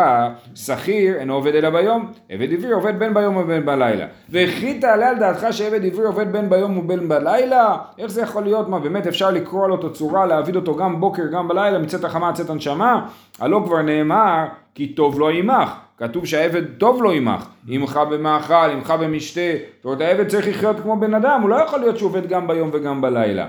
שכיר 0.56 1.16
אינו 1.16 1.34
עובד 1.34 1.56
אלא 1.56 1.70
ביום, 1.70 2.12
עבד 2.30 2.54
עברי 2.54 2.72
עובד 2.72 3.00
בין 3.00 3.14
ביום 3.14 3.38
ובין 3.38 3.66
בלילה. 3.66 4.06
וכי 4.30 4.80
תעלה 4.80 5.10
על 5.10 5.20
דעתך 5.20 5.48
שעבד 5.52 5.86
עברי 5.86 6.06
עובד 6.06 6.32
בין 6.32 6.50
ביום 6.50 6.78
ובין 6.78 7.08
בלילה? 7.08 7.78
איך 7.98 8.12
זה 8.12 8.22
יכול 8.22 8.44
להיות? 8.44 8.70
מה 8.70 8.80
באמת 8.80 9.08
אפשר 9.08 9.32
לקרוא 9.32 9.68
לו 9.68 9.76
אותו 9.76 9.94
צורה, 9.94 10.26
להעביד 10.26 10.56
אותו 10.56 10.76
גם 10.76 11.00
בוקר 11.00 11.24
גם 11.32 11.48
בלילה, 11.48 11.80
מצאת 11.80 12.04
החמה 12.04 12.34
צאת 12.34 12.50
הנשמה? 12.50 13.06
הלא 13.40 13.62
כבר 13.66 13.82
נאמר, 13.82 14.46
כי 14.78 14.88
טוב 14.88 15.20
לו 15.20 15.30
עמך. 15.30 15.70
כתוב 15.98 16.26
שהעבד 16.26 16.64
טוב 16.78 17.04
לו 17.04 17.12
עמך, 17.12 17.48
עמך 17.68 18.00
במאכל, 18.12 18.54
עמך 18.54 18.94
במשתה, 19.02 19.42
זאת 19.76 19.86
אומרת 19.86 20.02
העבד 20.02 20.28
צריך 20.28 20.48
לחיות 20.48 20.80
כמו 20.80 21.00
בן 21.00 21.14
אדם, 21.14 21.42
הוא 21.42 21.50
לא 21.50 21.56
יכול 21.56 21.80
להיות 21.80 21.98
שהוא 21.98 22.10
עובד 22.10 22.28
גם 22.28 22.48
ביום 22.48 22.70
וגם 22.74 23.02
בלילה. 23.02 23.48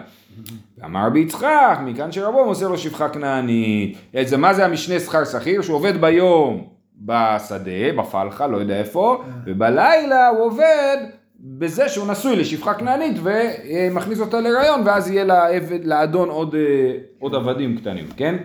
אמר 0.85 1.07
רבי 1.07 1.21
יצחק, 1.21 1.79
מכאן 1.85 2.13
שרבו 2.13 2.45
מוסר 2.45 2.69
לו 2.69 2.79
שפחה 2.79 3.09
כנענית. 3.09 3.99
אז 4.15 4.35
מה 4.35 4.55
זה 4.55 4.65
המשנה 4.65 5.01
שכר 5.01 5.25
שכיר? 5.25 5.63
שהוא 5.63 5.77
עובד 5.77 6.01
ביום 6.01 6.65
בשדה, 6.99 7.93
בפלחה, 7.97 8.47
לא 8.47 8.57
יודע 8.57 8.79
איפה, 8.79 9.23
ובלילה 9.47 10.29
הוא 10.29 10.47
עובד 10.47 10.97
בזה 11.41 11.89
שהוא 11.89 12.07
נשוי 12.09 12.37
לשפחה 12.37 12.75
כנענית 12.75 13.17
ומכניס 13.23 14.21
אותה 14.21 14.41
להיריון, 14.41 14.81
ואז 14.85 15.11
יהיה 15.11 15.25
לעבד, 15.25 15.85
לאדון 15.85 16.29
עוד, 16.29 16.55
אה, 16.55 16.93
עוד 17.19 17.35
עבדים 17.35 17.77
קטנים, 17.77 18.07
כן? 18.17 18.37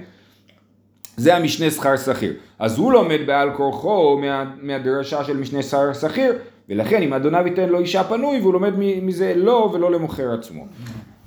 זה 1.17 1.35
המשנה 1.35 1.71
שכר 1.71 1.97
שכיר. 1.97 2.33
אז 2.59 2.77
הוא 2.77 2.93
לומד 2.93 3.19
בעל 3.25 3.51
כורחו 3.53 4.17
מה, 4.21 4.45
מהדרשה 4.61 5.23
של 5.23 5.37
משנה 5.37 5.63
שכר 5.63 5.93
שכיר, 5.93 6.33
ולכן 6.69 7.01
אם 7.01 7.13
אדוניו 7.13 7.47
ייתן 7.47 7.69
לו 7.69 7.79
אישה 7.79 8.03
פנוי, 8.03 8.39
והוא 8.39 8.53
לומד 8.53 8.73
מזה 8.77 9.33
לא 9.35 9.71
ולא 9.73 9.91
למוכר 9.91 10.33
עצמו. 10.33 10.65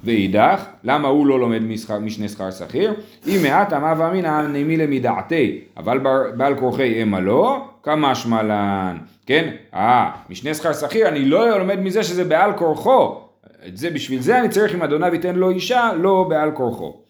ואידך, 0.04 0.64
למה 0.84 1.08
הוא 1.08 1.26
לא 1.26 1.40
לומד 1.40 1.62
משכר, 1.62 1.98
משנה 1.98 2.28
שכר 2.28 2.50
שכיר? 2.50 2.94
אם 3.26 3.38
מעט 3.42 3.72
אמה 3.72 3.94
ואמינא 3.98 4.42
נעימי 4.42 4.76
למידעתי, 4.76 5.60
אבל 5.76 5.98
בעל 6.36 6.54
כורחי 6.54 7.02
אמה 7.02 7.20
לא, 7.20 7.68
כמשמע 7.82 8.42
לן, 8.42 8.96
כן? 9.26 9.50
אה, 9.74 10.10
משנה 10.30 10.54
שכר 10.54 10.72
שכיר, 10.72 11.08
אני 11.08 11.24
לא 11.24 11.58
לומד 11.58 11.80
מזה 11.80 12.02
שזה 12.02 12.24
בעל 12.24 12.52
כורחו. 12.52 13.20
את 13.68 13.76
זה, 13.76 13.90
בשביל 13.90 14.20
זה 14.20 14.38
אני 14.38 14.48
צריך 14.48 14.74
אם 14.74 14.82
אדוניו 14.82 15.14
ייתן 15.14 15.34
לו 15.34 15.50
אישה, 15.50 15.90
לא 16.00 16.26
בעל 16.28 16.50
כורחו. 16.50 17.05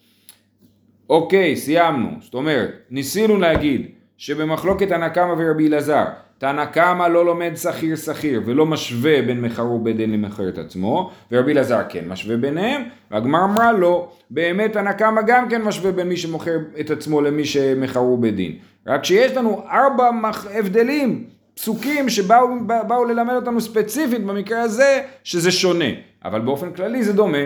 אוקיי, 1.09 1.55
סיימנו. 1.55 2.09
זאת 2.21 2.33
אומרת, 2.33 2.69
ניסינו 2.91 3.37
להגיד 3.37 3.87
שבמחלוקת 4.17 4.89
תנא 4.89 5.09
קמא 5.09 5.33
ורבי 5.37 5.67
אלעזר, 5.67 6.05
תנא 6.37 6.65
קמא 6.65 7.07
לא 7.07 7.25
לומד 7.25 7.51
שכיר 7.55 7.95
שכיר 7.95 8.41
ולא 8.45 8.65
משווה 8.65 9.21
בין 9.21 9.41
מכרו 9.41 9.79
בית 9.79 9.97
דין 9.97 10.11
למכר 10.11 10.49
את 10.49 10.57
עצמו, 10.57 11.11
ורבי 11.31 11.51
אלעזר 11.51 11.81
כן 11.89 12.07
משווה 12.07 12.37
ביניהם, 12.37 12.81
והגמר 13.11 13.43
אמרה 13.43 13.73
לא, 13.73 14.11
באמת 14.29 14.73
תנא 14.73 14.91
קמא 14.91 15.21
גם 15.21 15.49
כן 15.49 15.61
משווה 15.61 15.91
בין 15.91 16.09
מי 16.09 16.17
שמוכר 16.17 16.57
את 16.79 16.91
עצמו 16.91 17.21
למי 17.21 17.45
שמכרו 17.45 18.17
בדין. 18.17 18.51
רק 18.87 19.03
שיש 19.05 19.31
לנו 19.31 19.63
ארבע 19.71 20.11
מח... 20.11 20.47
הבדלים, 20.53 21.23
פסוקים 21.55 22.09
שבאו 22.09 22.47
באו 22.87 23.05
ללמד 23.05 23.33
אותנו 23.33 23.61
ספציפית 23.61 24.25
במקרה 24.25 24.61
הזה, 24.61 25.01
שזה 25.23 25.51
שונה, 25.51 25.85
אבל 26.25 26.41
באופן 26.41 26.73
כללי 26.73 27.03
זה 27.03 27.13
דומה. 27.13 27.37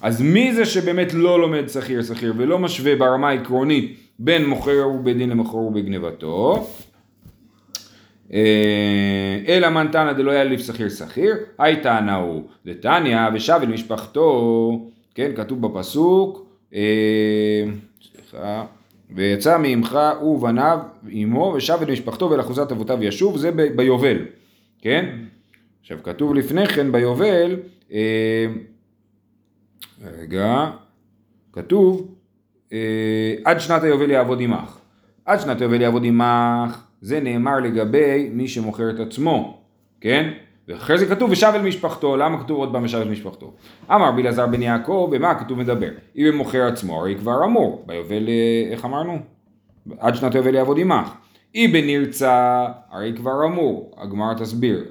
אז 0.00 0.22
מי 0.22 0.54
זה 0.54 0.64
שבאמת 0.64 1.14
לא 1.14 1.40
לומד 1.40 1.68
שכיר 1.68 2.02
שכיר 2.02 2.34
ולא 2.36 2.58
משווה 2.58 2.96
ברמה 2.96 3.28
העקרונית 3.28 3.96
בין 4.18 4.46
מוכר 4.46 4.88
ובדין 4.94 5.30
למוכר 5.30 5.56
ובגנבתו? 5.56 6.66
אה, 8.32 9.38
אלא 9.48 9.68
מן 9.68 9.88
תנא 9.92 10.12
דלא 10.12 10.30
יעליף 10.30 10.60
שכיר 10.66 10.88
שכיר, 10.88 11.36
היי 11.58 11.76
תנא 11.76 12.16
הוא 12.16 12.42
דתניא 12.66 13.18
ושב 13.34 13.58
אל 13.62 13.68
משפחתו, 13.68 14.90
כן, 15.14 15.30
כתוב 15.34 15.66
בפסוק, 15.66 16.46
אה, 16.74 17.64
סליחה, 18.12 18.64
ויצא 19.10 19.58
מעמך 19.58 19.98
הוא 20.20 20.36
ובניו 20.36 20.78
עמו 21.08 21.52
ושב 21.56 21.78
אל 21.82 21.92
משפחתו 21.92 22.30
ואל 22.30 22.40
אחוזת 22.40 22.72
אבותיו 22.72 23.04
ישוב, 23.04 23.36
זה 23.36 23.50
ביובל, 23.76 24.18
כן? 24.82 25.06
עכשיו 25.80 25.98
כתוב 26.02 26.34
לפני 26.34 26.66
כן 26.66 26.92
ביובל, 26.92 27.56
אה, 27.92 28.46
רגע, 30.04 30.70
כתוב 31.52 32.14
אה, 32.72 33.34
עד 33.44 33.60
שנת 33.60 33.82
היובל 33.82 34.10
יעבוד 34.10 34.40
עמך. 34.40 34.78
עד 35.24 35.40
שנת 35.40 35.60
היובל 35.60 35.80
יעבוד 35.80 36.04
עמך, 36.04 36.84
זה 37.00 37.20
נאמר 37.20 37.60
לגבי 37.60 38.30
מי 38.32 38.48
שמוכר 38.48 38.90
את 38.90 39.00
עצמו, 39.00 39.58
כן? 40.00 40.30
ואחרי 40.68 40.98
זה 40.98 41.06
כתוב 41.06 41.30
ושב 41.30 41.52
אל 41.54 41.62
משפחתו, 41.62 42.16
למה 42.16 42.44
כתוב 42.44 42.58
עוד 42.58 42.72
פעם 42.72 42.84
ושב 42.84 42.98
אל 42.98 43.08
משפחתו? 43.08 43.52
אמר 43.90 44.08
רבי 44.08 44.22
אלעזר 44.22 44.46
בן 44.46 44.62
יעקב, 44.62 45.08
במה 45.10 45.34
כתוב 45.34 45.58
מדבר? 45.58 45.90
אם 46.16 46.26
הוא 46.26 46.34
מוכר 46.34 46.66
עצמו, 46.66 47.00
הרי 47.00 47.16
כבר 47.18 47.44
אמור, 47.44 47.84
ביובל, 47.86 48.28
אה, 48.28 48.68
איך 48.70 48.84
אמרנו? 48.84 49.18
עד 49.98 50.14
שנת 50.14 50.34
היובל 50.34 50.54
יעבוד 50.54 50.78
עמך. 50.78 51.12
אם 51.54 51.70
בנרצה, 51.72 52.66
הרי 52.90 53.12
כבר 53.16 53.44
אמור, 53.46 53.94
הגמרא 53.96 54.34
תסביר. 54.34 54.84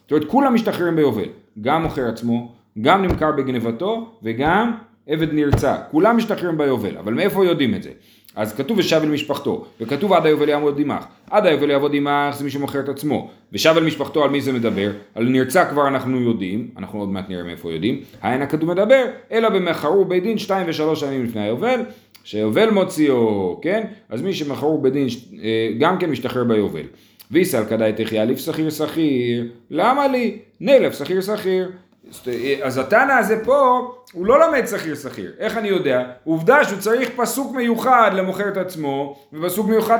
זאת 0.00 0.12
אומרת, 0.12 0.24
כולם 0.28 0.54
משתחררים 0.54 0.96
ביובל. 0.96 1.28
גם 1.60 1.82
מוכר 1.82 2.08
עצמו, 2.08 2.52
גם 2.80 3.02
נמכר 3.02 3.32
בגנבתו, 3.32 4.06
וגם 4.22 4.72
עבד 5.06 5.32
נרצע. 5.32 5.76
כולם 5.90 6.16
משתחררים 6.16 6.58
ביובל, 6.58 6.96
אבל 6.96 7.14
מאיפה 7.14 7.44
יודעים 7.44 7.74
את 7.74 7.82
זה? 7.82 7.90
אז 8.36 8.56
כתוב 8.56 8.78
ושב 8.78 9.00
אל 9.02 9.08
משפחתו, 9.08 9.64
וכתוב 9.80 10.12
עד 10.12 10.26
היובל 10.26 10.48
יעמוד 10.48 10.80
עמך. 10.80 11.04
עד 11.30 11.46
היובל 11.46 11.70
יעבוד 11.70 11.94
עמך 11.94 12.34
זה 12.36 12.44
מי 12.44 12.50
שמוכר 12.50 12.80
את 12.80 12.88
עצמו. 12.88 13.30
ושב 13.52 13.74
אל 13.76 13.84
משפחתו 13.84 14.24
על 14.24 14.30
מי 14.30 14.40
זה 14.40 14.52
מדבר? 14.52 14.90
על 15.14 15.28
נרצע 15.28 15.64
כבר 15.64 15.88
אנחנו 15.88 16.20
יודעים, 16.20 16.68
אנחנו 16.76 17.00
עוד 17.00 17.08
מעט 17.08 17.28
נראה 17.28 17.42
מאיפה 17.42 17.72
יודעים. 17.72 18.00
האין 18.22 18.42
הכתוב 18.42 18.72
מדבר, 18.72 19.04
אלא 19.32 19.48
במחרו 19.48 20.04
בית 20.04 20.22
דין 20.22 20.38
שתיים 20.38 20.66
ושלוש 20.68 21.00
שנים 21.00 21.24
לפני 21.24 21.42
היובל, 21.42 21.80
שיובל 22.24 22.70
מוציאו, 22.70 23.58
כן? 23.62 23.86
אז 24.08 24.22
מי 24.22 24.34
שמכרו 24.34 24.82
בדין 24.82 25.06
אה, 25.42 25.70
גם 25.78 25.98
כן 25.98 26.10
משתחרר 26.10 26.44
ביובל. 26.44 26.84
ויסל 27.30 27.64
כדאי 27.64 27.92
תחיה 27.92 28.22
אליף 28.22 28.38
שכיר 28.38 28.70
שכיר, 28.70 29.46
למה 29.70 30.08
לי? 30.08 30.38
נלף 30.60 30.98
שכיר 30.98 31.20
שכיר. 31.20 31.70
אז 32.62 32.78
התנא 32.78 33.12
הזה 33.12 33.44
פה, 33.44 33.90
הוא 34.12 34.26
לא 34.26 34.40
לומד 34.40 34.66
שכיר 34.66 34.94
שכיר. 34.94 35.32
איך 35.38 35.56
אני 35.56 35.68
יודע? 35.68 36.04
עובדה 36.24 36.64
שהוא 36.64 36.78
צריך 36.78 37.10
פסוק 37.16 37.56
מיוחד 37.56 38.10
למוכר 38.14 38.48
את 38.48 38.56
עצמו, 38.56 39.18
ופסוק 39.32 39.68
מיוחד 39.68 39.98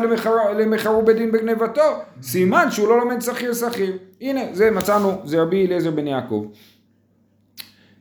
למכרו 0.59 1.03
בדין 1.03 1.33
בגנבתו. 1.33 1.83
סימן 2.23 2.71
שהוא 2.71 2.89
לא 2.89 2.99
לומד 2.99 3.21
שכיר 3.21 3.55
שכיר. 3.55 3.99
הנה, 4.21 4.41
זה 4.53 4.71
מצאנו, 4.71 5.13
זה 5.25 5.43
רבי 5.43 5.67
אליעזר 5.67 5.91
בן 5.91 6.07
יעקב. 6.07 6.47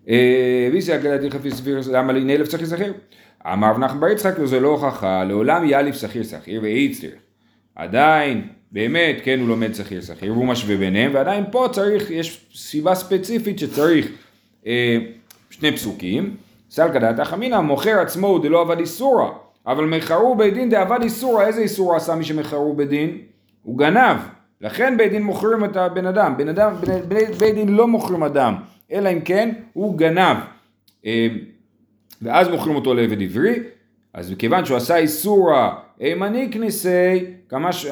אה, 0.09 0.69
ויסי 0.71 0.95
אגדת 0.95 1.23
יחפי 1.23 1.51
סביר, 1.51 1.79
למה 1.91 2.13
לי 2.13 2.23
נלף 2.23 2.51
שכיר 2.51 2.67
שכיר? 2.67 2.93
אמר 3.53 3.69
רב 3.69 3.77
נחמן 3.77 3.99
בר 3.99 4.07
יצחק 4.07 4.33
זה 4.45 4.59
לא 4.59 4.67
הוכחה, 4.67 5.23
לעולם 5.23 5.65
יאליף 5.65 5.95
שכיר 5.95 6.23
שכיר 6.23 6.61
ואיצטר. 6.63 7.09
עדיין, 7.75 8.47
באמת, 8.71 9.15
כן 9.23 9.39
הוא 9.39 9.47
לומד 9.47 9.73
שכיר 9.73 10.01
שכיר 10.01 10.33
והוא 10.33 10.45
משווה 10.45 10.77
ביניהם, 10.77 11.11
ועדיין 11.13 11.43
פה 11.51 11.67
צריך, 11.71 12.11
יש 12.11 12.47
סיבה 12.55 12.95
ספציפית 12.95 13.59
שצריך 13.59 14.07
אה, 14.67 14.97
שני 15.49 15.71
פסוקים. 15.71 16.35
סלקא 16.69 16.99
דעתך 16.99 17.33
אמינא, 17.33 17.61
מוכר 17.61 17.99
עצמו 17.99 18.27
הוא 18.27 18.43
דלא 18.43 18.61
עבד 18.61 18.79
איסורא, 18.79 19.29
אבל 19.67 19.85
מכרו 19.85 20.35
בית 20.35 20.53
דין 20.53 20.69
דעבד 20.69 20.99
איסורא, 21.03 21.43
איזה 21.43 21.61
איסורא 21.61 21.97
עשה 21.97 22.15
מי 22.15 22.23
שמכרו 22.23 22.73
בית 22.73 22.89
דין? 22.89 23.17
הוא 23.63 23.77
גנב. 23.77 24.17
לכן 24.61 24.97
בית 24.97 25.11
דין 25.11 25.23
מוכרים 25.23 25.65
את 25.65 25.77
הבן 25.77 26.05
אדם, 26.05 26.37
בן 26.37 26.47
אדם, 26.49 26.73
בית 27.37 27.55
דין 27.55 27.69
לא 27.69 27.87
מוכרים 27.87 28.23
אדם, 28.23 28.55
אלא 28.91 29.09
אם 29.09 29.21
כן 29.21 29.49
הוא 29.73 29.97
גנב. 29.97 30.37
אה, 31.05 31.27
ואז 32.21 32.47
מוכרים 32.47 32.75
אותו 32.75 32.93
לעבד 32.93 33.21
עברי, 33.21 33.59
אז 34.13 34.31
מכיוון 34.31 34.65
שהוא 34.65 34.77
עשה 34.77 34.97
איסורא 34.97 35.69
אימני 36.01 36.49
כניסי, 36.51 37.25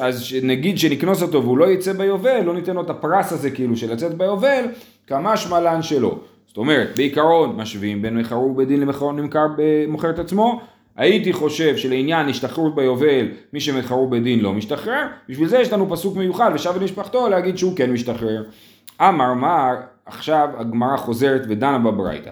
אז 0.00 0.34
נגיד 0.42 0.78
שנקנוס 0.78 1.22
אותו 1.22 1.42
והוא 1.42 1.58
לא 1.58 1.70
יצא 1.70 1.92
ביובל, 1.92 2.40
לא 2.40 2.54
ניתן 2.54 2.74
לו 2.74 2.82
את 2.82 2.90
הפרס 2.90 3.32
הזה 3.32 3.50
כאילו 3.50 3.76
של 3.76 3.92
לצאת 3.92 4.14
ביובל, 4.14 4.64
כמה 5.06 5.36
שמלן 5.36 5.82
שלו. 5.82 6.18
זאת 6.46 6.56
אומרת, 6.56 6.88
בעיקרון 6.96 7.56
משווים 7.56 8.02
בין 8.02 8.18
מכרו 8.18 8.54
בדין 8.54 8.80
למכרון 8.80 9.16
נמכר 9.20 9.46
במוכר 9.56 10.10
את 10.10 10.18
עצמו, 10.18 10.60
הייתי 10.96 11.32
חושב 11.32 11.76
שלעניין 11.76 12.28
השתחררות 12.28 12.74
ביובל, 12.74 13.28
מי 13.52 13.60
שמכרו 13.60 14.08
בדין 14.08 14.40
לא 14.40 14.52
משתחרר, 14.52 15.06
בשביל 15.28 15.48
זה 15.48 15.58
יש 15.58 15.72
לנו 15.72 15.90
פסוק 15.90 16.16
מיוחד 16.16 16.50
ושב 16.54 16.72
את 16.76 16.82
משפחתו 16.82 17.28
להגיד 17.28 17.58
שהוא 17.58 17.76
כן 17.76 17.92
משתחרר. 17.92 18.42
אמר 19.00 19.34
מר, 19.34 19.74
עכשיו 20.06 20.48
הגמרא 20.58 20.96
חוזרת 20.96 21.42
ודנה 21.48 21.78
בברייתא. 21.78 22.30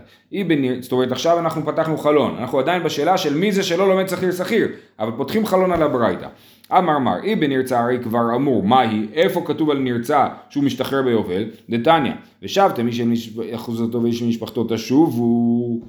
זאת 0.80 0.92
אומרת 0.92 1.12
עכשיו 1.12 1.38
אנחנו 1.38 1.66
פתחנו 1.66 1.98
חלון, 1.98 2.36
אנחנו 2.38 2.58
עדיין 2.58 2.82
בשאלה 2.82 3.18
של 3.18 3.36
מי 3.36 3.52
זה 3.52 3.62
שלא 3.62 3.88
לומד 3.88 4.08
שכיר 4.08 4.32
שכיר, 4.32 4.68
אבל 4.98 5.10
פותחים 5.16 5.46
חלון 5.46 5.72
על 5.72 5.82
הברייתא. 5.82 6.28
אמר 6.72 6.98
מר, 6.98 7.22
אי 7.22 7.36
בנרצע 7.36 7.80
הרי 7.80 7.98
כבר 8.02 8.36
אמור, 8.36 8.62
מהי, 8.62 9.06
איפה 9.12 9.42
כתוב 9.46 9.70
על 9.70 9.78
נרצע 9.78 10.26
שהוא 10.50 10.64
משתחרר 10.64 11.02
ביובל? 11.02 11.44
דתניא, 11.70 12.12
ושבתם 12.42 12.86
איש 12.86 13.38
אחוזתו 13.54 14.02
ואיש 14.02 14.22
משפחתו 14.22 14.66
תשובו, 14.68 15.80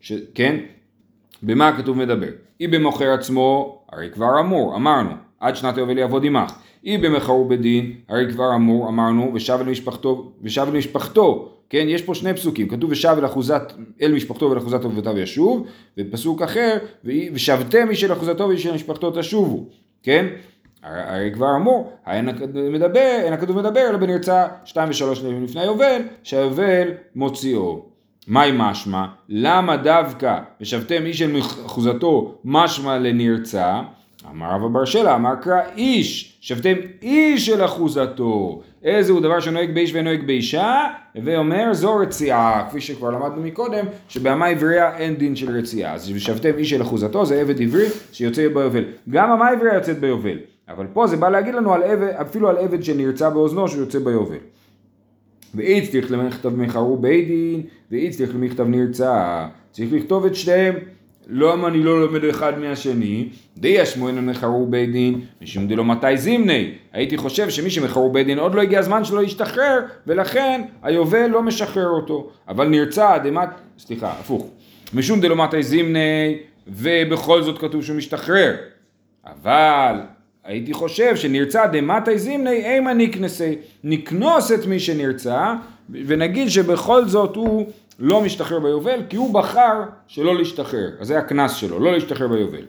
ש... 0.00 0.12
כן? 0.34 0.56
במה 1.42 1.68
הכתוב 1.68 1.96
מדבר? 1.98 2.30
אי 2.60 2.66
במוכר 2.66 3.12
עצמו, 3.12 3.78
הרי 3.92 4.10
כבר 4.10 4.40
אמור, 4.40 4.76
אמרנו, 4.76 5.10
עד 5.40 5.56
שנת 5.56 5.76
היובל 5.76 5.98
יעבוד 5.98 6.24
עמך. 6.24 6.52
אי 6.84 6.98
במכרו 6.98 7.48
בדין, 7.48 7.92
הרי 8.08 8.32
כבר 8.32 8.54
אמור, 8.54 8.88
אמרנו, 8.88 9.30
ושב 9.34 9.58
אל 9.60 9.70
משפחתו, 9.70 10.32
ושב 10.42 10.66
אל 10.68 10.78
משפחתו, 10.78 11.48
כן, 11.70 11.86
יש 11.88 12.02
פה 12.02 12.14
שני 12.14 12.34
פסוקים, 12.34 12.68
כתוב 12.68 12.90
ושב 12.90 13.14
אל 13.18 13.26
אחוזת, 13.26 13.72
אל 14.02 14.12
משפחתו 14.12 14.50
ואל 14.50 14.58
אחוזת 14.58 14.84
אבותיו 14.84 15.18
ישוב, 15.18 15.66
ופסוק 15.98 16.42
אחר, 16.42 16.78
ושבתם 17.04 17.90
איש 17.90 18.04
אל 18.04 18.12
אחוזתו 18.12 18.48
ואיש 18.48 18.66
אל 18.66 18.74
משפחתו 18.74 19.10
תשובו, 19.10 19.64
כן? 20.02 20.26
הרי 20.82 21.30
כבר 21.34 21.56
אמור, 21.56 21.92
אין 22.06 22.28
מדבר, 22.54 23.18
אין 23.24 23.32
הכתוב 23.32 23.56
מדבר, 23.56 23.88
אלא 23.88 23.96
בנרצה 23.96 24.46
שתיים 24.64 24.90
ושלוש 24.90 25.22
לפני 25.42 25.60
היובל, 25.60 26.02
שהיובל 26.22 26.88
מוציאו. 27.14 27.82
מהי 28.26 28.52
משמע? 28.54 29.06
למה 29.28 29.76
דווקא 29.76 30.38
ושבתם 30.60 31.06
איש 31.06 31.22
אל 31.22 31.40
אחוזתו 31.40 32.34
משמע 32.44 32.98
לנרצה? 32.98 33.80
אמר 34.30 34.54
רב 34.54 34.64
אבר 34.64 34.84
שלה, 34.84 35.14
אמר 35.14 35.34
קרא 35.34 35.60
איש, 35.76 36.38
שבתם 36.40 36.74
איש 37.02 37.46
של 37.46 37.64
אחוזתו. 37.64 38.62
איזה 38.82 39.12
הוא 39.12 39.20
דבר 39.20 39.40
שנוהג 39.40 39.74
באיש 39.74 39.90
ונוהג 39.94 40.26
באישה, 40.26 40.86
ואומר 41.24 41.72
זו 41.72 41.96
רציעה, 41.96 42.66
כפי 42.68 42.80
שכבר 42.80 43.10
למדנו 43.10 43.42
מקודם, 43.42 43.84
שבאמה 44.08 44.46
עברייה 44.46 44.96
אין 44.96 45.16
דין 45.16 45.36
של 45.36 45.56
רציעה. 45.56 45.94
אז 45.94 46.12
שבתם 46.18 46.58
איש 46.58 46.70
של 46.70 46.82
אחוזתו 46.82 47.26
זה 47.26 47.40
עבד 47.40 47.60
עברי 47.62 47.86
שיוצא 48.12 48.48
ביובל. 48.48 48.84
גם 49.10 49.30
אמה 49.30 49.48
עברייה 49.48 49.74
יוצאת 49.74 49.98
ביובל, 49.98 50.38
אבל 50.68 50.86
פה 50.92 51.06
זה 51.06 51.16
בא 51.16 51.28
להגיד 51.28 51.54
לנו 51.54 51.74
על 51.74 51.82
עבד, 51.82 52.08
אפילו 52.20 52.48
על 52.48 52.56
עבד 52.56 52.82
שנרצע 52.82 53.28
באוזנו 53.28 53.68
שיוצא 53.68 53.98
ביובל. 53.98 54.36
ואיץ 55.54 55.90
צריך 55.90 56.12
למכתב 56.12 56.56
מחרו 56.56 56.96
בית 56.96 57.28
דין, 57.28 57.62
ואיץ 57.90 58.16
צריך 58.16 58.34
למכתב 58.34 58.66
נרצע. 58.68 59.46
צריך 59.70 59.92
לכתוב 59.92 60.26
את 60.26 60.34
שתיהם. 60.34 60.74
למה 61.28 61.68
אני 61.68 61.82
לא 61.82 62.00
לומד 62.00 62.24
אחד 62.24 62.58
מהשני? 62.58 63.28
די 63.58 63.68
ישמעון 63.68 64.26
מחרו 64.26 64.66
בית 64.66 64.92
דין, 64.92 65.20
משום 65.42 65.68
דלא 65.68 65.84
מתי 65.84 66.16
זימני. 66.16 66.70
הייתי 66.92 67.16
חושב 67.16 67.50
שמי 67.50 67.70
שמחרו 67.70 68.10
בית 68.10 68.26
דין 68.26 68.38
עוד 68.38 68.54
לא 68.54 68.62
הגיע 68.62 68.78
הזמן 68.78 69.04
שלו 69.04 69.20
להשתחרר, 69.20 69.80
ולכן 70.06 70.62
היובל 70.82 71.26
לא 71.26 71.42
משחרר 71.42 71.88
אותו. 71.88 72.30
אבל 72.48 72.68
נרצה 72.68 73.18
דמת, 73.18 73.48
סליחה, 73.78 74.10
הפוך. 74.10 74.46
משום 74.94 75.20
דלא 75.20 75.36
מתי 75.36 75.62
זימני, 75.62 76.38
ובכל 76.68 77.42
זאת 77.42 77.58
כתוב 77.58 77.84
שהוא 77.84 77.96
משתחרר. 77.96 78.54
אבל 79.26 79.96
הייתי 80.44 80.72
חושב 80.72 81.16
שנרצה 81.16 81.66
דמתי 81.66 82.18
זימני 82.18 82.74
אימה 82.74 82.94
נקנסי, 82.94 83.56
נקנוס 83.84 84.52
את 84.52 84.66
מי 84.66 84.80
שנרצה, 84.80 85.54
ונגיד 85.90 86.48
שבכל 86.48 87.04
זאת 87.08 87.36
הוא 87.36 87.66
לא 87.98 88.20
משתחרר 88.20 88.58
ביובל, 88.58 89.00
כי 89.08 89.16
הוא 89.16 89.34
בחר 89.34 89.82
שלא 90.06 90.36
להשתחרר, 90.36 90.90
אז 91.00 91.06
זה 91.06 91.18
הקנס 91.18 91.54
שלו, 91.54 91.78
לא 91.78 91.92
להשתחרר 91.92 92.28
ביובל. 92.28 92.64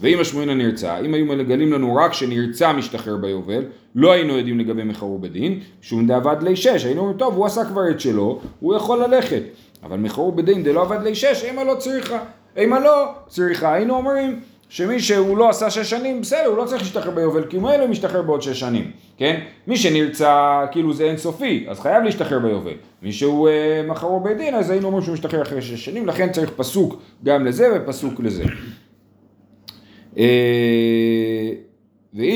ואם 0.00 0.20
השמואל 0.20 0.50
הנרצע, 0.50 0.98
אם 0.98 1.14
היו 1.14 1.26
מגלים 1.26 1.72
לנו 1.72 1.94
רק 1.94 2.12
שנרצע 2.12 2.72
משתחרר 2.72 3.16
ביובל, 3.16 3.64
לא 3.94 4.12
היינו 4.12 4.38
יודעים 4.38 4.58
לגבי 4.58 4.84
מחרו 4.84 5.18
בדין, 5.18 5.60
שום 5.82 6.06
דאבד 6.06 6.42
לי 6.42 6.56
שש, 6.56 6.84
היינו 6.84 7.00
אומרים, 7.00 7.18
טוב, 7.18 7.36
הוא 7.36 7.46
עשה 7.46 7.64
כבר 7.64 7.90
את 7.90 8.00
שלו, 8.00 8.40
הוא 8.60 8.76
יכול 8.76 9.04
ללכת. 9.04 9.42
אבל 9.82 9.98
מחרו 9.98 10.32
בדין 10.32 10.62
דלא 10.62 10.82
עבד 10.82 11.02
לי 11.02 11.14
שש, 11.14 11.44
אימה 11.44 11.64
לא 11.64 11.74
צריכה. 11.74 12.18
אימה 12.56 12.80
לא 12.80 13.12
צריכה, 13.28 13.74
היינו 13.74 13.94
אומרים, 13.94 14.40
שמי 14.68 15.00
שהוא 15.00 15.36
לא 15.36 15.48
עשה 15.48 15.70
שש 15.70 15.90
שנים, 15.90 16.20
בסדר, 16.20 16.46
הוא 16.46 16.56
לא 16.56 16.64
צריך 16.64 16.82
להשתחרר 16.82 17.10
ביובל, 17.10 17.44
כי 17.44 17.56
הוא 17.56 17.62
ממילא 17.62 17.86
משתחרר 17.86 18.22
בעוד 18.22 18.42
שש 18.42 18.60
שנים, 18.60 18.90
כן? 19.16 19.40
מי 19.66 19.76
שנרצה, 19.76 20.64
כאילו 20.72 20.94
זה 20.94 21.04
אינסופי, 21.04 21.66
אז 21.68 21.80
חייב 21.80 22.02
להשתחרר 22.02 22.38
ביובל. 22.38 22.74
מי 23.02 23.12
שהוא 23.12 23.48
אה, 23.48 23.82
מחרו 23.88 24.20
בית 24.20 24.36
דין, 24.36 24.54
אז 24.54 24.70
היינו 24.70 24.86
אומרים 24.86 25.04
שהוא 25.04 25.14
משתחרר 25.14 25.42
אחרי 25.42 25.62
שש 25.62 25.84
שנים, 25.84 26.06
לכן 26.06 26.32
צריך 26.32 26.50
פסוק 26.56 27.02
גם 27.24 27.46
לזה 27.46 27.68
ופסוק 27.76 28.20
לזה. 28.20 28.44
אה, 30.18 31.52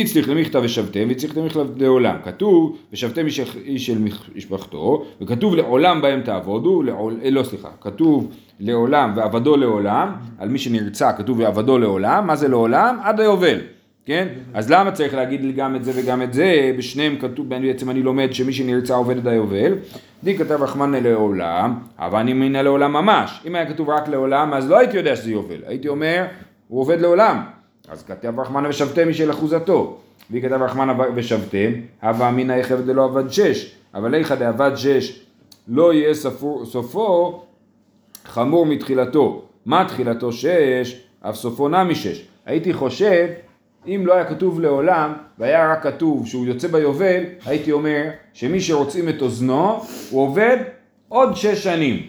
צריך 0.05 0.29
למכתב 0.29 0.61
ושבתם, 0.65 1.15
צריך 1.15 1.37
למכתב 1.37 1.67
לעולם. 1.77 2.17
כתוב, 2.25 2.77
ושבתם 2.93 3.27
איש 3.65 3.87
של 3.87 3.99
משפחתו, 4.35 5.05
וכתוב 5.21 5.55
לעולם 5.55 6.03
בהם 6.03 6.23
תעבודו, 6.23 6.83
לעול, 6.83 7.21
אה, 7.25 7.31
לא 7.31 7.43
סליחה, 7.43 7.69
כתוב 7.81 8.31
לעולם 8.61 9.13
ועבדו 9.17 9.57
לעולם, 9.57 10.13
על 10.39 10.49
מי 10.49 10.59
שנרצע 10.59 11.13
כתוב 11.13 11.39
ועבדו 11.39 11.79
לעולם, 11.79 12.27
מה 12.27 12.37
זה 12.37 12.49
לעולם? 12.49 12.99
עד 13.03 13.21
היובל. 13.21 13.59
כן? 14.07 14.29
אז 14.55 14.71
למה 14.71 14.93
צריך 14.93 15.15
להגיד 15.15 15.45
לי 15.45 15.53
גם 15.53 15.77
את 15.77 15.85
זה 15.85 15.93
וגם 15.95 16.23
את 16.23 16.33
זה? 16.33 16.73
בשניהם 16.79 17.17
כתוב, 17.21 17.49
בעצם 17.49 17.91
אני 17.91 18.03
לומד 18.03 18.33
שמי 18.33 18.53
שנרצע 18.53 18.95
עובד 18.95 19.19
עד 19.19 19.27
היובל. 19.27 19.75
די 20.25 20.39
כתב 20.39 20.63
רחמנא 20.63 20.97
לעולם, 20.97 21.75
אבל 21.99 22.19
אני 22.19 22.33
מינה 22.33 22.63
לעולם 22.63 22.93
ממש. 22.93 23.41
אם 23.47 23.55
היה 23.55 23.67
כתוב 23.67 23.91
רק 23.91 24.09
לעולם, 24.09 24.55
אז 24.55 24.71
לא 24.71 24.79
הייתי 24.79 24.97
יודע 24.97 25.17
שזה 25.17 25.31
יובל. 25.31 25.61
הייתי 25.67 25.89
אומר, 25.89 26.25
הוא 26.69 26.81
עובד 26.81 27.01
לעולם. 27.01 27.43
אז 27.89 28.03
כתב 28.03 28.41
רחמנא 28.41 28.69
ושבתם 28.69 29.09
משל 29.09 29.31
אחוזתו. 29.31 29.99
והיא 30.31 30.43
כתב 30.43 30.63
רחמנא 30.63 30.93
ושבתם, 31.15 31.71
הווה 32.03 32.29
אמינא 32.29 32.53
יחב 32.53 32.81
דלא 32.81 33.05
עבד 33.05 33.31
שש. 33.31 33.75
אבל 33.95 34.15
איכא 34.15 34.35
דעבד 34.35 34.71
שש 34.77 35.21
לא 35.69 35.95
יהיה 35.95 36.15
ספור, 36.15 36.67
סופו 36.67 37.43
חמור 38.31 38.67
מתחילתו. 38.67 39.43
מה 39.67 39.85
תחילתו 39.89 40.33
שש? 40.33 41.01
אף 41.21 41.37
סופו 41.37 41.69
נמי 41.69 41.95
שש. 41.95 42.25
הייתי 42.47 42.73
חושב 42.73 43.29
אם 43.87 44.03
לא 44.07 44.15
היה 44.15 44.25
כתוב 44.25 44.61
לעולם, 44.61 45.13
והיה 45.39 45.73
רק 45.73 45.83
כתוב 45.83 46.27
שהוא 46.27 46.47
יוצא 46.47 46.69
ביובל, 46.69 47.23
הייתי 47.47 47.73
אומר 47.73 48.03
שמי 48.33 48.61
שרוצים 48.61 49.09
את 49.09 49.23
אוזנו, 49.23 49.81
הוא 50.11 50.23
עובד 50.23 50.57
עוד 51.09 51.37
שש 51.37 51.65
שנים. 51.65 52.07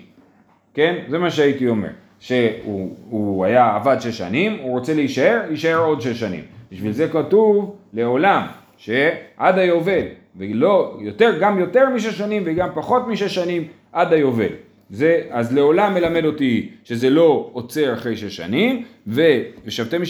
כן? 0.73 0.95
זה 1.09 1.17
מה 1.17 1.31
שהייתי 1.31 1.67
אומר. 1.67 1.89
שהוא 2.19 2.95
הוא 3.09 3.45
היה 3.45 3.75
עבד 3.75 3.97
שש 3.99 4.17
שנים, 4.17 4.57
הוא 4.61 4.71
רוצה 4.71 4.93
להישאר, 4.93 5.41
יישאר 5.49 5.77
עוד 5.77 6.01
שש 6.01 6.19
שנים. 6.19 6.43
בשביל 6.71 6.91
זה 6.91 7.07
כתוב 7.07 7.75
לעולם, 7.93 8.41
שעד 8.77 9.57
היובל, 9.57 10.05
ולא, 10.35 10.97
יותר, 11.01 11.37
גם 11.41 11.59
יותר 11.59 11.89
משש 11.89 12.17
שנים 12.17 12.43
וגם 12.45 12.69
פחות 12.73 13.07
משש 13.07 13.35
שנים, 13.35 13.67
עד 13.91 14.13
היובל. 14.13 14.53
זה, 14.91 15.21
אז 15.29 15.53
לעולם 15.53 15.93
מלמד 15.93 16.25
אותי 16.25 16.69
שזה 16.83 17.09
לא 17.09 17.49
עוצר 17.53 17.93
אחרי 17.93 18.17
שש 18.17 18.35
שנים, 18.35 18.83
ושבתם 19.07 20.01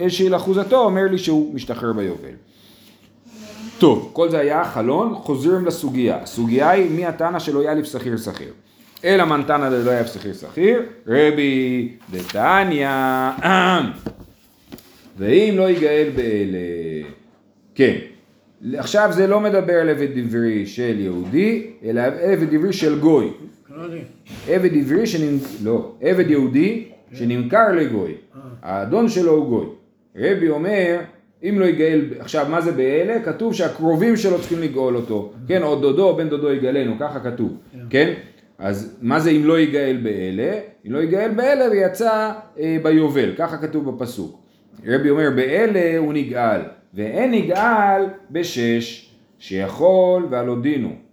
אישי 0.00 0.28
לאחוזתו 0.28 0.84
אומר 0.84 1.02
לי 1.10 1.18
שהוא 1.18 1.54
משתחרר 1.54 1.92
ביובל. 1.92 2.34
טוב, 3.78 4.10
כל 4.12 4.30
זה 4.30 4.38
היה 4.38 4.64
חלון, 4.64 5.14
חוזרים 5.14 5.66
לסוגיה. 5.66 6.16
הסוגיה 6.22 6.70
היא 6.70 6.90
מי 6.90 7.06
התנא 7.06 7.38
שלא 7.38 7.64
יאליף 7.64 7.86
שכיר 7.86 8.16
שכיר. 8.16 8.52
אלא 9.04 9.24
מנתנא 9.24 9.70
דלא 9.70 9.90
יאליף 9.90 10.14
שכיר 10.14 10.34
שכיר, 10.34 10.82
רבי 11.06 11.88
דתניא, 12.10 12.88
ואם 15.18 15.54
לא 15.56 15.70
יגאל 15.70 16.10
באלה. 16.16 16.58
כן, 17.74 17.96
עכשיו 18.76 19.08
זה 19.12 19.26
לא 19.26 19.40
מדבר 19.40 19.74
על 19.74 19.88
עבד 19.88 20.18
דברי 20.18 20.66
של 20.66 20.96
יהודי, 21.00 21.66
אלא 21.84 22.00
עבד 22.00 22.54
דברי 22.54 22.72
של 22.72 22.98
גוי. 22.98 23.30
עבד 24.48 24.76
עברי 24.76 25.06
שנמכר, 25.06 25.46
לא, 25.64 25.92
עבד 26.00 26.30
יהודי 26.30 26.84
שנמכר 27.12 27.72
לגוי, 27.72 28.14
האדון 28.62 29.08
שלו 29.08 29.32
הוא 29.32 29.48
גוי. 29.48 29.66
רבי 30.16 30.48
אומר, 30.48 30.98
אם 31.42 31.56
לא 31.58 31.64
יגאל, 31.64 32.04
עכשיו 32.18 32.46
מה 32.50 32.60
זה 32.60 32.72
באלה? 32.72 33.22
כתוב 33.22 33.54
שהקרובים 33.54 34.16
שלו 34.16 34.40
צריכים 34.40 34.58
לגאול 34.60 34.96
אותו, 34.96 35.32
כן, 35.48 35.62
או 35.62 35.80
דודו 35.80 36.08
או 36.08 36.16
בן 36.16 36.28
דודו 36.28 36.52
יגאלנו, 36.52 36.94
ככה 37.00 37.20
כתוב, 37.20 37.56
כן? 37.90 38.14
אז 38.58 38.98
מה 39.02 39.20
זה 39.20 39.30
אם 39.30 39.44
לא 39.44 39.58
יגאל 39.58 40.00
באלה? 40.02 40.58
אם 40.86 40.92
לא 40.92 40.98
יגאל 40.98 41.30
באלה 41.30 41.70
ויצא 41.70 42.32
אה, 42.58 42.76
ביובל, 42.82 43.34
ככה 43.38 43.56
כתוב 43.56 43.90
בפסוק. 43.90 44.40
רבי 44.86 45.10
אומר 45.10 45.30
באלה 45.36 45.98
הוא 45.98 46.12
נגאל, 46.12 46.60
ואין 46.94 47.30
נגאל 47.30 48.02
בשש, 48.30 49.10
שיכול 49.38 50.26
והלא 50.30 50.60
דינו. 50.60 51.07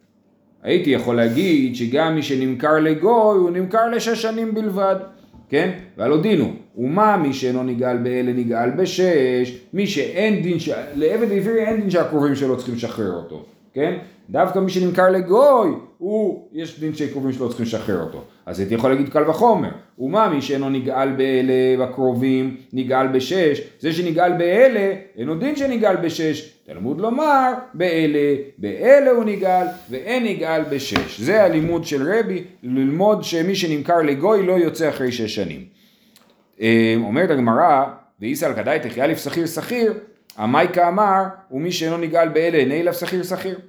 הייתי 0.65 0.89
יכול 0.89 1.15
להגיד 1.15 1.75
שגם 1.75 2.15
מי 2.15 2.23
שנמכר 2.23 2.79
לגוי 2.79 3.37
הוא 3.37 3.49
נמכר 3.49 3.89
לשש 3.89 4.21
שנים 4.21 4.53
בלבד, 4.53 4.95
כן? 5.49 5.71
והלא 5.97 6.21
דינו, 6.21 6.53
ומה 6.77 7.17
מי 7.17 7.33
שאינו 7.33 7.63
נגאל 7.63 7.97
באלה 7.97 8.33
נגאל 8.33 8.69
בשש, 8.69 9.59
מי 9.73 9.87
שאין 9.87 10.41
דין, 10.41 10.59
ש... 10.59 10.69
לעבד 10.95 11.31
עברי 11.31 11.65
אין 11.65 11.81
דין 11.81 11.89
שהקרובים 11.89 12.35
שלו 12.35 12.57
צריכים 12.57 12.75
לשחרר 12.75 13.13
אותו, 13.13 13.45
כן? 13.75 13.97
דווקא 14.29 14.59
מי 14.59 14.69
שנמכר 14.69 15.09
לגוי, 15.09 15.71
הוא, 15.97 16.47
יש 16.53 16.79
דין 16.79 16.95
שקרובים 16.95 17.31
שלו 17.31 17.47
צריכים 17.47 17.65
לשחרר 17.65 18.03
אותו. 18.03 18.23
אז 18.45 18.59
הייתי 18.59 18.75
יכול 18.75 18.89
להגיד 18.89 19.09
קל 19.09 19.29
וחומר. 19.29 19.69
ומה 19.99 20.29
מי 20.29 20.41
שאינו 20.41 20.69
נגאל 20.69 21.11
באלה 21.11 21.53
בקרובים, 21.79 22.57
נגאל 22.73 23.07
בשש, 23.07 23.61
זה 23.79 23.93
שנגאל 23.93 24.33
באלה, 24.33 24.93
אינו 25.17 25.35
דין 25.35 25.55
שנגאל 25.55 25.95
בשש. 25.95 26.51
תלמוד 26.65 27.01
לומר, 27.01 27.53
באלה, 27.73 28.35
באלה 28.57 29.11
הוא 29.11 29.23
נגאל, 29.23 29.65
ואין 29.89 30.23
נגאל 30.23 30.63
בשש. 30.63 31.21
זה 31.21 31.43
הלימוד 31.43 31.85
של 31.85 32.11
רבי, 32.11 32.43
ללמוד 32.63 33.23
שמי 33.23 33.55
שנמכר 33.55 34.01
לגוי 34.01 34.45
לא 34.45 34.53
יוצא 34.53 34.89
אחרי 34.89 35.11
שש 35.11 35.35
שנים. 35.35 35.63
אה, 36.61 36.95
אומרת 36.97 37.29
הגמרא, 37.29 37.85
ואיסא 38.21 38.45
על 38.45 38.53
כדאי 38.53 38.79
תחיה 38.79 39.17
שכיר 39.17 39.45
שכיר, 39.45 39.93
המייקה 40.37 40.87
אמר, 40.87 41.23
ומי 41.51 41.71
שאינו 41.71 41.97
נגאל 41.97 42.29
באלה, 42.29 42.57
איני 42.57 42.81
אלף 42.81 42.99
שכיר 42.99 43.23
שכיר. 43.23 43.59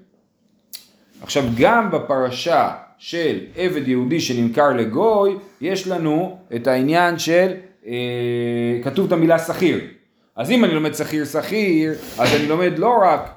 עכשיו 1.22 1.44
גם 1.58 1.90
בפרשה 1.90 2.70
של 2.98 3.38
עבד 3.56 3.88
יהודי 3.88 4.20
שנמכר 4.20 4.68
לגוי, 4.72 5.36
יש 5.60 5.88
לנו 5.88 6.38
את 6.56 6.66
העניין 6.66 7.18
של, 7.18 7.52
אה, 7.86 7.92
כתוב 8.84 9.06
את 9.06 9.12
המילה 9.12 9.38
שכיר. 9.38 9.80
אז 10.36 10.50
אם 10.50 10.64
אני 10.64 10.74
לומד 10.74 10.94
שכיר 10.94 11.24
שכיר, 11.24 11.92
אז 12.18 12.34
אני 12.34 12.48
לומד 12.48 12.78
לא 12.78 12.94
רק 13.02 13.30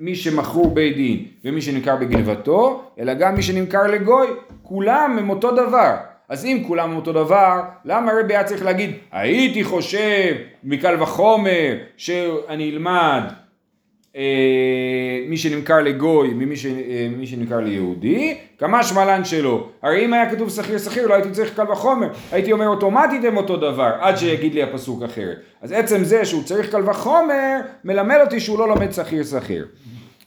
מי 0.00 0.14
שמכרו 0.14 0.70
בית 0.70 0.96
דין 0.96 1.24
ומי 1.44 1.62
שנמכר 1.62 1.96
בגנבתו, 1.96 2.82
אלא 2.98 3.14
גם 3.14 3.34
מי 3.34 3.42
שנמכר 3.42 3.86
לגוי, 3.86 4.26
כולם 4.62 5.16
הם 5.18 5.30
אותו 5.30 5.50
דבר. 5.50 5.94
אז 6.28 6.44
אם 6.44 6.62
כולם 6.66 6.96
אותו 6.96 7.12
דבר, 7.12 7.60
למה 7.84 8.12
רבי 8.20 8.34
היה 8.34 8.44
צריך 8.44 8.64
להגיד, 8.64 8.90
הייתי 9.12 9.64
חושב 9.64 10.34
מקל 10.64 11.02
וחומר 11.02 11.76
שאני 11.96 12.70
אלמד 12.70 13.22
אה, 14.16 15.24
מי 15.28 15.36
שנמכר 15.36 15.80
לגוי 15.80 16.28
ממי 16.34 16.56
ש, 16.56 16.66
אה, 16.66 17.08
שנמכר 17.24 17.60
ליהודי, 17.60 18.38
כמה 18.58 18.82
שמלן 18.82 19.24
שלו. 19.24 19.68
הרי 19.82 20.04
אם 20.04 20.12
היה 20.12 20.30
כתוב 20.30 20.50
שכיר 20.50 20.78
שכיר 20.78 21.06
לא 21.06 21.14
הייתי 21.14 21.30
צריך 21.30 21.56
קל 21.56 21.72
וחומר, 21.72 22.08
הייתי 22.32 22.52
אומר 22.52 22.68
אוטומטית 22.68 23.24
הם 23.24 23.36
אותו 23.36 23.56
דבר, 23.56 23.92
עד 24.00 24.16
שיגיד 24.16 24.54
לי 24.54 24.62
הפסוק 24.62 25.02
אחרת. 25.02 25.36
אז 25.62 25.72
עצם 25.72 26.04
זה 26.04 26.24
שהוא 26.24 26.42
צריך 26.44 26.70
קל 26.70 26.90
וחומר, 26.90 27.60
מלמד 27.84 28.16
אותי 28.20 28.40
שהוא 28.40 28.58
לא 28.58 28.68
לומד 28.68 28.92
שכיר 28.92 29.24
שכיר. 29.24 29.66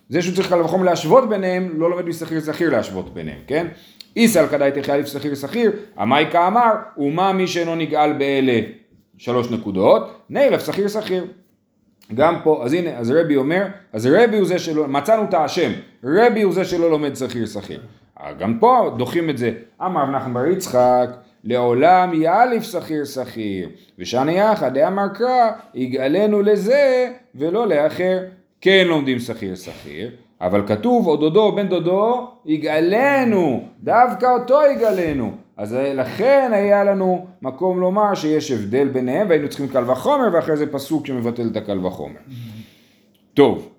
זה 0.09 0.21
שהוא 0.21 0.35
צריך 0.35 0.49
קל 0.49 0.61
וחומר 0.61 0.83
להשוות 0.83 1.29
ביניהם, 1.29 1.69
לא 1.75 1.89
לומד 1.89 2.05
משכיר 2.05 2.41
שכיר 2.41 2.69
להשוות 2.69 3.13
ביניהם, 3.13 3.39
כן? 3.47 3.67
איסל 4.15 4.47
כדאי 4.47 4.71
תחליף 4.71 5.07
שכיר 5.07 5.35
שכיר, 5.35 5.71
המייקה 5.97 6.47
אמר, 6.47 6.71
ומה 6.97 7.33
מי 7.33 7.47
שאינו 7.47 7.75
נגאל 7.75 8.13
באלה? 8.13 8.59
שלוש 9.17 9.51
נקודות, 9.51 10.11
נילף 10.29 10.65
שכיר 10.65 10.87
שכיר. 10.87 11.25
גם 12.13 12.39
פה, 12.43 12.61
אז 12.65 12.73
הנה, 12.73 12.97
אז 12.97 13.11
רבי 13.11 13.35
אומר, 13.35 13.65
אז 13.93 14.05
רבי 14.05 14.37
הוא 14.37 14.47
זה 14.47 14.59
שלא, 14.59 14.87
מצאנו 14.87 15.23
את 15.23 15.33
האשם, 15.33 15.71
רבי 16.03 16.41
הוא 16.41 16.53
זה 16.53 16.65
שלא 16.65 16.91
לומד 16.91 17.15
שכיר 17.15 17.45
שכיר. 17.45 17.79
גם 18.39 18.57
פה 18.59 18.95
דוחים 18.97 19.29
את 19.29 19.37
זה, 19.37 19.51
אמר 19.81 20.05
נחמן 20.05 20.33
בר 20.33 20.45
יצחק, 20.45 21.09
לעולם 21.43 22.13
יאליף 22.13 22.63
שכיר 22.63 23.05
שכיר, 23.05 23.69
ושאני 23.99 24.39
יחד, 24.39 24.73
דאמר 24.73 25.07
קרא, 25.07 25.51
יגאלנו 25.73 26.41
לזה 26.41 27.11
ולא 27.35 27.67
לאחר. 27.67 28.19
כן 28.61 28.85
לומדים 28.87 29.19
שכיר 29.19 29.55
שכיר, 29.55 30.11
אבל 30.41 30.67
כתוב 30.67 31.07
או 31.07 31.15
דודו 31.15 31.51
בן 31.51 31.67
דודו 31.67 32.27
יגאלנו, 32.45 33.63
דווקא 33.83 34.25
אותו 34.25 34.59
יגאלנו. 34.75 35.31
אז 35.57 35.73
לכן 35.73 36.51
היה 36.53 36.83
לנו 36.83 37.25
מקום 37.41 37.79
לומר 37.79 38.15
שיש 38.15 38.51
הבדל 38.51 38.87
ביניהם 38.87 39.29
והיינו 39.29 39.49
צריכים 39.49 39.67
קל 39.67 39.91
וחומר 39.91 40.27
ואחרי 40.33 40.57
זה 40.57 40.71
פסוק 40.71 41.07
שמבטל 41.07 41.47
את 41.51 41.57
הקל 41.57 41.85
וחומר. 41.85 42.19
טוב, 43.33 43.69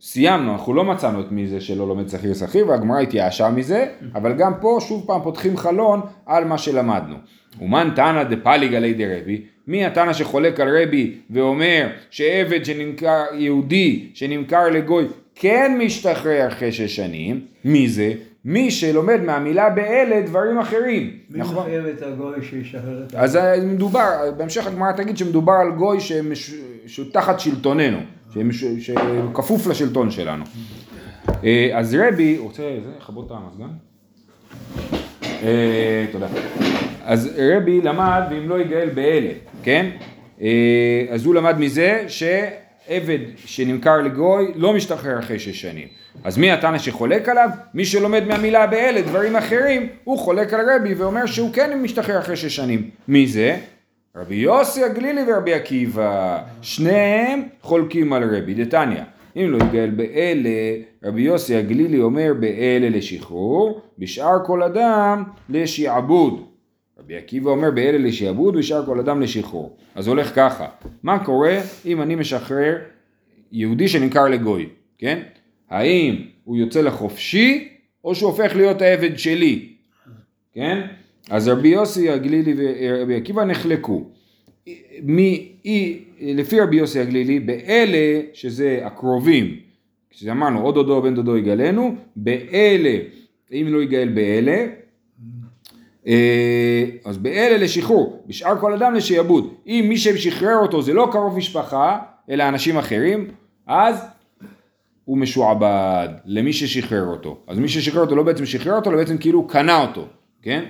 סיימנו, 0.00 0.52
אנחנו 0.52 0.74
לא 0.74 0.84
מצאנו 0.84 1.20
את 1.20 1.32
מי 1.32 1.46
זה 1.46 1.60
שלא 1.60 1.88
לומד 1.88 2.08
שכיר 2.08 2.34
שכיר 2.34 2.68
והגמרא 2.68 3.00
התייאשה 3.00 3.50
מזה, 3.50 3.86
אבל 4.14 4.32
גם 4.32 4.52
פה 4.60 4.78
שוב 4.80 5.04
פעם 5.06 5.20
פותחים 5.22 5.56
חלון 5.56 6.00
על 6.26 6.44
מה 6.44 6.58
שלמדנו. 6.58 7.16
אומן 7.60 7.90
תנא 7.96 8.22
דפליג 8.22 8.74
עלי 8.74 8.94
דרבי, 8.94 9.42
מי 9.66 9.86
התנא 9.86 10.12
שחולק 10.12 10.60
על 10.60 10.68
רבי 10.82 11.14
ואומר 11.30 11.88
שעבד 12.10 12.64
שנמכר, 12.64 13.24
יהודי 13.32 14.10
שנמכר 14.14 14.68
לגוי 14.68 15.04
כן 15.40 15.78
משתחרר 15.84 16.48
אחרי 16.48 16.72
שש 16.72 16.96
שנים, 16.96 17.40
מי 17.64 17.88
זה? 17.88 18.12
מי 18.44 18.70
שלומד 18.70 19.20
מהמילה 19.20 19.70
באלה 19.70 20.20
דברים 20.20 20.58
אחרים. 20.58 21.10
מי 21.30 21.38
נכון? 21.38 21.56
מחייב 21.56 21.86
את 21.86 22.02
הגוי 22.02 22.42
שישחרר 22.42 23.04
את 23.06 23.14
אז 23.14 23.38
מדובר, 23.64 24.08
בהמשך 24.36 24.66
הגמרא 24.66 24.92
תגיד 24.92 25.16
שמדובר 25.16 25.52
על 25.52 25.70
גוי 25.70 25.98
שהוא 26.86 27.06
תחת 27.12 27.40
שלטוננו, 27.40 27.98
שכפוף 28.80 29.66
לשלטון 29.66 30.10
שלנו. 30.10 30.44
אה, 31.44 31.70
אז 31.74 31.94
רבי, 31.94 32.38
רוצה 32.38 32.62
לכבות 32.98 33.26
את 33.26 33.30
המזגן? 33.30 33.70
אה, 35.42 36.06
תודה. 36.12 36.26
אז 37.04 37.30
רבי 37.38 37.80
למד 37.80 38.22
ואם 38.30 38.48
לא 38.48 38.60
יגאל 38.60 38.88
באלה, 38.94 39.30
כן? 39.62 39.90
אה, 40.40 41.06
אז 41.10 41.24
הוא 41.24 41.34
למד 41.34 41.58
מזה 41.58 42.04
ש... 42.08 42.22
עבד 42.88 43.18
שנמכר 43.36 44.00
לגוי 44.00 44.52
לא 44.56 44.74
משתחרר 44.74 45.18
אחרי 45.18 45.38
שש 45.38 45.60
שנים. 45.60 45.88
אז 46.24 46.38
מי 46.38 46.52
התנא 46.52 46.78
שחולק 46.78 47.28
עליו? 47.28 47.48
מי 47.74 47.84
שלומד 47.84 48.24
מהמילה 48.24 48.66
באלה 48.66 49.02
דברים 49.02 49.36
אחרים, 49.36 49.88
הוא 50.04 50.18
חולק 50.18 50.54
על 50.54 50.60
רבי 50.70 50.94
ואומר 50.94 51.26
שהוא 51.26 51.52
כן 51.52 51.82
משתחרר 51.82 52.18
אחרי 52.18 52.36
שש 52.36 52.56
שנים. 52.56 52.90
מי 53.08 53.26
זה? 53.26 53.56
רבי 54.16 54.34
יוסי 54.34 54.84
הגלילי 54.84 55.20
ורבי 55.26 55.54
עקיבא. 55.54 56.38
שניהם 56.62 57.42
חולקים 57.62 58.12
על 58.12 58.36
רבי. 58.36 58.54
דתניא. 58.54 59.02
אם 59.36 59.50
לא 59.50 59.64
יגאל 59.64 59.90
באלה, 59.90 60.50
רבי 61.04 61.22
יוסי 61.22 61.56
הגלילי 61.56 62.00
אומר 62.00 62.32
באלה 62.40 62.88
לשחרור, 62.88 63.80
בשאר 63.98 64.46
כל 64.46 64.62
אדם 64.62 65.24
לשעבוד. 65.48 66.44
רבי 66.98 67.16
עקיבא 67.16 67.50
אומר 67.50 67.70
באלה 67.70 67.98
לשעבוד 67.98 68.56
ושאר 68.56 68.86
כל 68.86 68.98
אדם 68.98 69.20
לשחרור. 69.20 69.76
אז 69.94 70.08
הולך 70.08 70.34
ככה, 70.34 70.68
מה 71.02 71.24
קורה 71.24 71.58
אם 71.86 72.02
אני 72.02 72.14
משחרר 72.14 72.76
יהודי 73.52 73.88
שנמכר 73.88 74.28
לגוי, 74.28 74.68
כן? 74.98 75.22
האם 75.70 76.14
הוא 76.44 76.56
יוצא 76.56 76.80
לחופשי 76.80 77.68
או 78.04 78.14
שהוא 78.14 78.30
הופך 78.30 78.56
להיות 78.56 78.82
העבד 78.82 79.18
שלי, 79.18 79.68
כן? 80.52 80.86
אז 81.30 81.48
רבי 81.48 81.68
יוסי 81.68 82.10
הגלילי 82.10 82.54
ורבי 82.56 83.16
עקיבא 83.16 83.44
נחלקו. 83.44 84.10
מי, 85.02 85.52
לפי 86.20 86.60
רבי 86.60 86.76
יוסי 86.76 87.00
הגלילי, 87.00 87.40
באלה 87.40 88.20
שזה 88.32 88.80
הקרובים, 88.82 89.56
שזה 90.10 90.32
אמרנו, 90.32 90.62
או 90.62 90.72
דודו 90.72 90.96
או 90.96 91.02
בן 91.02 91.14
דודו 91.14 91.36
יגאלנו, 91.36 91.96
באלה, 92.16 92.98
אם 93.52 93.66
לא 93.68 93.82
יגאל 93.82 94.08
באלה, 94.08 94.66
אז 97.04 97.18
באלה 97.18 97.56
לשחרור, 97.56 98.22
בשאר 98.26 98.60
כל 98.60 98.72
אדם 98.72 98.94
לשעבוד. 98.94 99.54
אם 99.66 99.86
מי 99.88 99.98
ששחרר 99.98 100.56
אותו 100.56 100.82
זה 100.82 100.92
לא 100.92 101.08
קרוב 101.12 101.36
משפחה, 101.36 101.98
אלא 102.30 102.48
אנשים 102.48 102.78
אחרים, 102.78 103.26
אז 103.66 104.04
הוא 105.04 105.18
משועבד 105.18 106.08
למי 106.24 106.52
ששחרר 106.52 107.06
אותו. 107.06 107.38
אז 107.46 107.58
מי 107.58 107.68
ששחרר 107.68 108.00
אותו 108.00 108.16
לא 108.16 108.22
בעצם 108.22 108.46
שחרר 108.46 108.76
אותו, 108.76 108.90
אלא 108.90 108.98
בעצם 108.98 109.18
כאילו 109.18 109.46
קנה 109.46 109.82
אותו, 109.82 110.04
כן? 110.42 110.64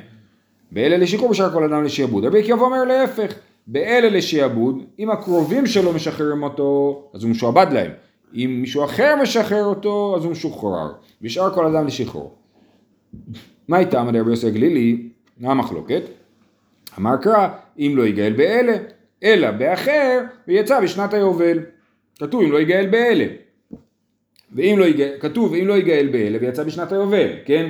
באלה 0.72 0.96
לשחרור, 0.96 1.30
בשאר 1.30 1.52
כל 1.52 1.64
אדם 1.64 1.84
לשעבוד. 1.84 2.24
רבי 2.24 2.38
עקיבא 2.38 2.60
אומר 2.60 2.84
להפך, 2.84 3.34
באלה 3.66 4.08
לשעבוד, 4.08 4.82
אם 4.98 5.10
הקרובים 5.10 5.66
שלו 5.66 5.92
משחררים 5.92 6.42
אותו, 6.42 7.02
אז 7.14 7.22
הוא 7.22 7.30
משועבד 7.30 7.66
להם. 7.72 7.90
אם 8.34 8.58
מישהו 8.60 8.84
אחר 8.84 9.14
משחרר 9.22 9.64
אותו, 9.64 10.14
אז 10.16 10.24
הוא 10.24 10.32
משוחרר. 10.32 10.92
בשאר 11.22 11.54
כל 11.54 11.66
אדם 11.66 11.86
לשחרור. 11.86 12.34
מה 13.68 13.78
איתם 13.78 14.06
רבי 14.08 14.30
יוסי 14.30 14.46
הגלילי? 14.46 15.08
מה 15.40 15.50
המחלוקת? 15.50 16.02
אמר 16.98 17.16
קרא, 17.16 17.48
אם 17.78 17.92
לא 17.96 18.06
יגאל 18.06 18.32
באלה, 18.32 18.76
אלא 19.24 19.50
באחר, 19.50 20.20
ויצא 20.48 20.80
בשנת 20.80 21.14
היובל. 21.14 21.58
כתוב 22.18 22.42
אם 22.42 22.52
לא 22.52 22.60
יגאל 22.60 22.86
באלה. 22.86 23.26
ואם 24.52 24.76
לא 24.78 24.84
יגאל, 24.84 25.16
כתוב 25.20 25.54
אם 25.54 25.66
לא 25.66 25.76
יגאל 25.78 26.08
באלה 26.12 26.38
ויצא 26.40 26.64
בשנת 26.64 26.92
היובל, 26.92 27.28
כן? 27.44 27.68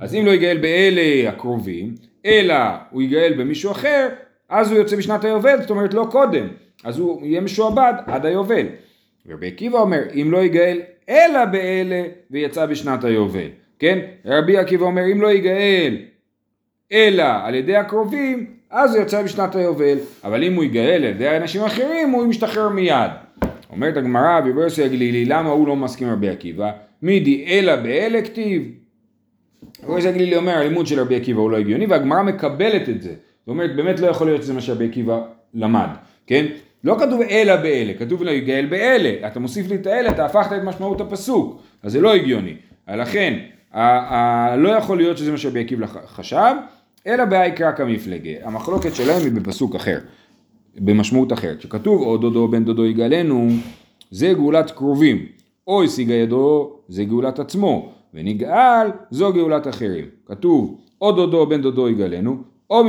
אז 0.00 0.14
אם 0.14 0.26
לא 0.26 0.30
יגאל 0.30 0.58
באלה 0.58 1.28
הקרובים, 1.28 1.94
אלא 2.26 2.54
הוא 2.90 3.02
יגאל 3.02 3.34
במישהו 3.38 3.70
אחר, 3.70 4.08
אז 4.48 4.70
הוא 4.70 4.78
יוצא 4.78 4.96
בשנת 4.96 5.24
היובל, 5.24 5.60
זאת 5.60 5.70
אומרת 5.70 5.94
לא 5.94 6.06
קודם. 6.10 6.48
אז 6.84 6.98
הוא 6.98 7.26
יהיה 7.26 7.40
משועבד 7.40 7.92
עד 8.06 8.26
היובל. 8.26 8.66
ורבי 9.26 9.46
עקיבא 9.46 9.78
אומר, 9.78 10.02
אם 10.14 10.28
לא 10.30 10.38
יגאל 10.38 10.80
אלא 11.08 11.44
באלה 11.44 12.02
ויצא 12.30 12.66
בשנת 12.66 13.04
היובל, 13.04 13.48
כן? 13.78 13.98
רבי 14.24 14.56
עקיבא 14.56 14.84
אומר, 14.84 15.02
אם 15.12 15.20
לא 15.20 15.32
יגאל 15.32 15.96
אלא 16.92 17.24
על 17.44 17.54
ידי 17.54 17.76
הקרובים, 17.76 18.46
אז 18.70 18.94
הוא 18.94 19.02
יצא 19.02 19.22
בשנת 19.22 19.56
היובל. 19.56 19.98
אבל 20.24 20.44
אם 20.44 20.54
הוא 20.54 20.64
יגאל 20.64 20.90
על 20.90 21.04
ידי 21.04 21.36
אנשים 21.36 21.62
אחרים, 21.62 22.10
הוא 22.10 22.26
משתחרר 22.26 22.68
מיד. 22.68 23.10
אומרת 23.72 23.96
הגמרא 23.96 24.40
בברסי 24.40 24.84
הגלילי, 24.84 25.24
למה 25.24 25.50
הוא 25.50 25.68
לא 25.68 25.76
מסכים 25.76 26.08
עם 26.08 26.14
רבי 26.14 26.28
עקיבא? 26.28 26.70
מידי 27.02 27.44
אלא 27.48 27.76
באלה 27.76 28.22
כתיב. 28.22 28.62
ברסי 29.86 30.08
הגלילי 30.08 30.36
אומר, 30.36 30.52
הלימוד 30.52 30.86
של 30.86 31.00
רבי 31.00 31.16
עקיבא 31.16 31.40
הוא 31.40 31.50
לא 31.50 31.56
הגיוני, 31.56 31.86
והגמרא 31.86 32.22
מקבלת 32.22 32.88
את 32.88 33.02
זה. 33.02 33.10
זאת 33.10 33.48
אומרת, 33.48 33.76
באמת 33.76 34.00
לא 34.00 34.06
יכול 34.06 34.26
להיות 34.26 34.42
שזה 34.42 34.54
מה 34.54 34.60
שרבי 34.60 34.84
עקיבא 34.88 35.20
למד, 35.54 35.88
כן? 36.26 36.46
לא 36.84 36.96
כתוב 36.98 37.20
אלא 37.30 37.56
באלה, 37.56 37.94
כתוב 37.94 38.22
לה 38.22 38.32
יגאל 38.32 38.66
באלה. 38.66 39.26
אתה 39.26 39.40
מוסיף 39.40 39.68
לי 39.68 39.74
את 39.74 39.86
האלה, 39.86 40.10
אתה 40.10 40.24
הפכת 40.24 40.52
את 40.52 40.62
משמעות 40.62 41.00
הפסוק. 41.00 41.62
אז 41.82 41.92
זה 41.92 42.00
לא 42.00 42.14
הגיוני. 42.14 42.54
לכן, 42.88 43.38
לא 44.56 44.68
יכול 44.68 44.96
להיות 44.96 45.18
שזה 45.18 45.32
מה 45.32 45.38
שרבי 45.38 45.60
עקיבא 45.60 45.86
חשב, 46.06 46.54
אלא 47.06 47.24
בהאיקרא 47.24 47.72
כמפלגה. 47.72 48.30
המחלוקת 48.42 48.94
שלהם 48.94 49.22
היא 49.22 49.32
בפסוק 49.32 49.74
אחר. 49.74 49.98
במשמעות 50.76 51.32
אחרת, 51.32 51.60
שכתוב 51.60 52.02
או 52.02 52.16
דודו 52.16 52.48
בן 52.48 52.64
דודו 52.64 52.86
יגאלנו, 52.86 53.48
זה 54.10 54.32
גאולת 54.32 54.70
קרובים, 54.70 55.26
או 55.66 55.82
השיגה 55.82 56.14
ידו, 56.14 56.72
זה 56.88 57.04
גאולת 57.04 57.38
עצמו, 57.38 57.92
ונגאל, 58.14 58.88
זו 59.10 59.32
גאולת 59.32 59.68
אחרים. 59.68 60.04
כתוב 60.26 60.78
או 61.00 61.12
דודו 61.12 61.46
בן 61.46 61.62
דודו 61.62 61.88
יגאלנו, 61.88 62.36
או 62.70 62.84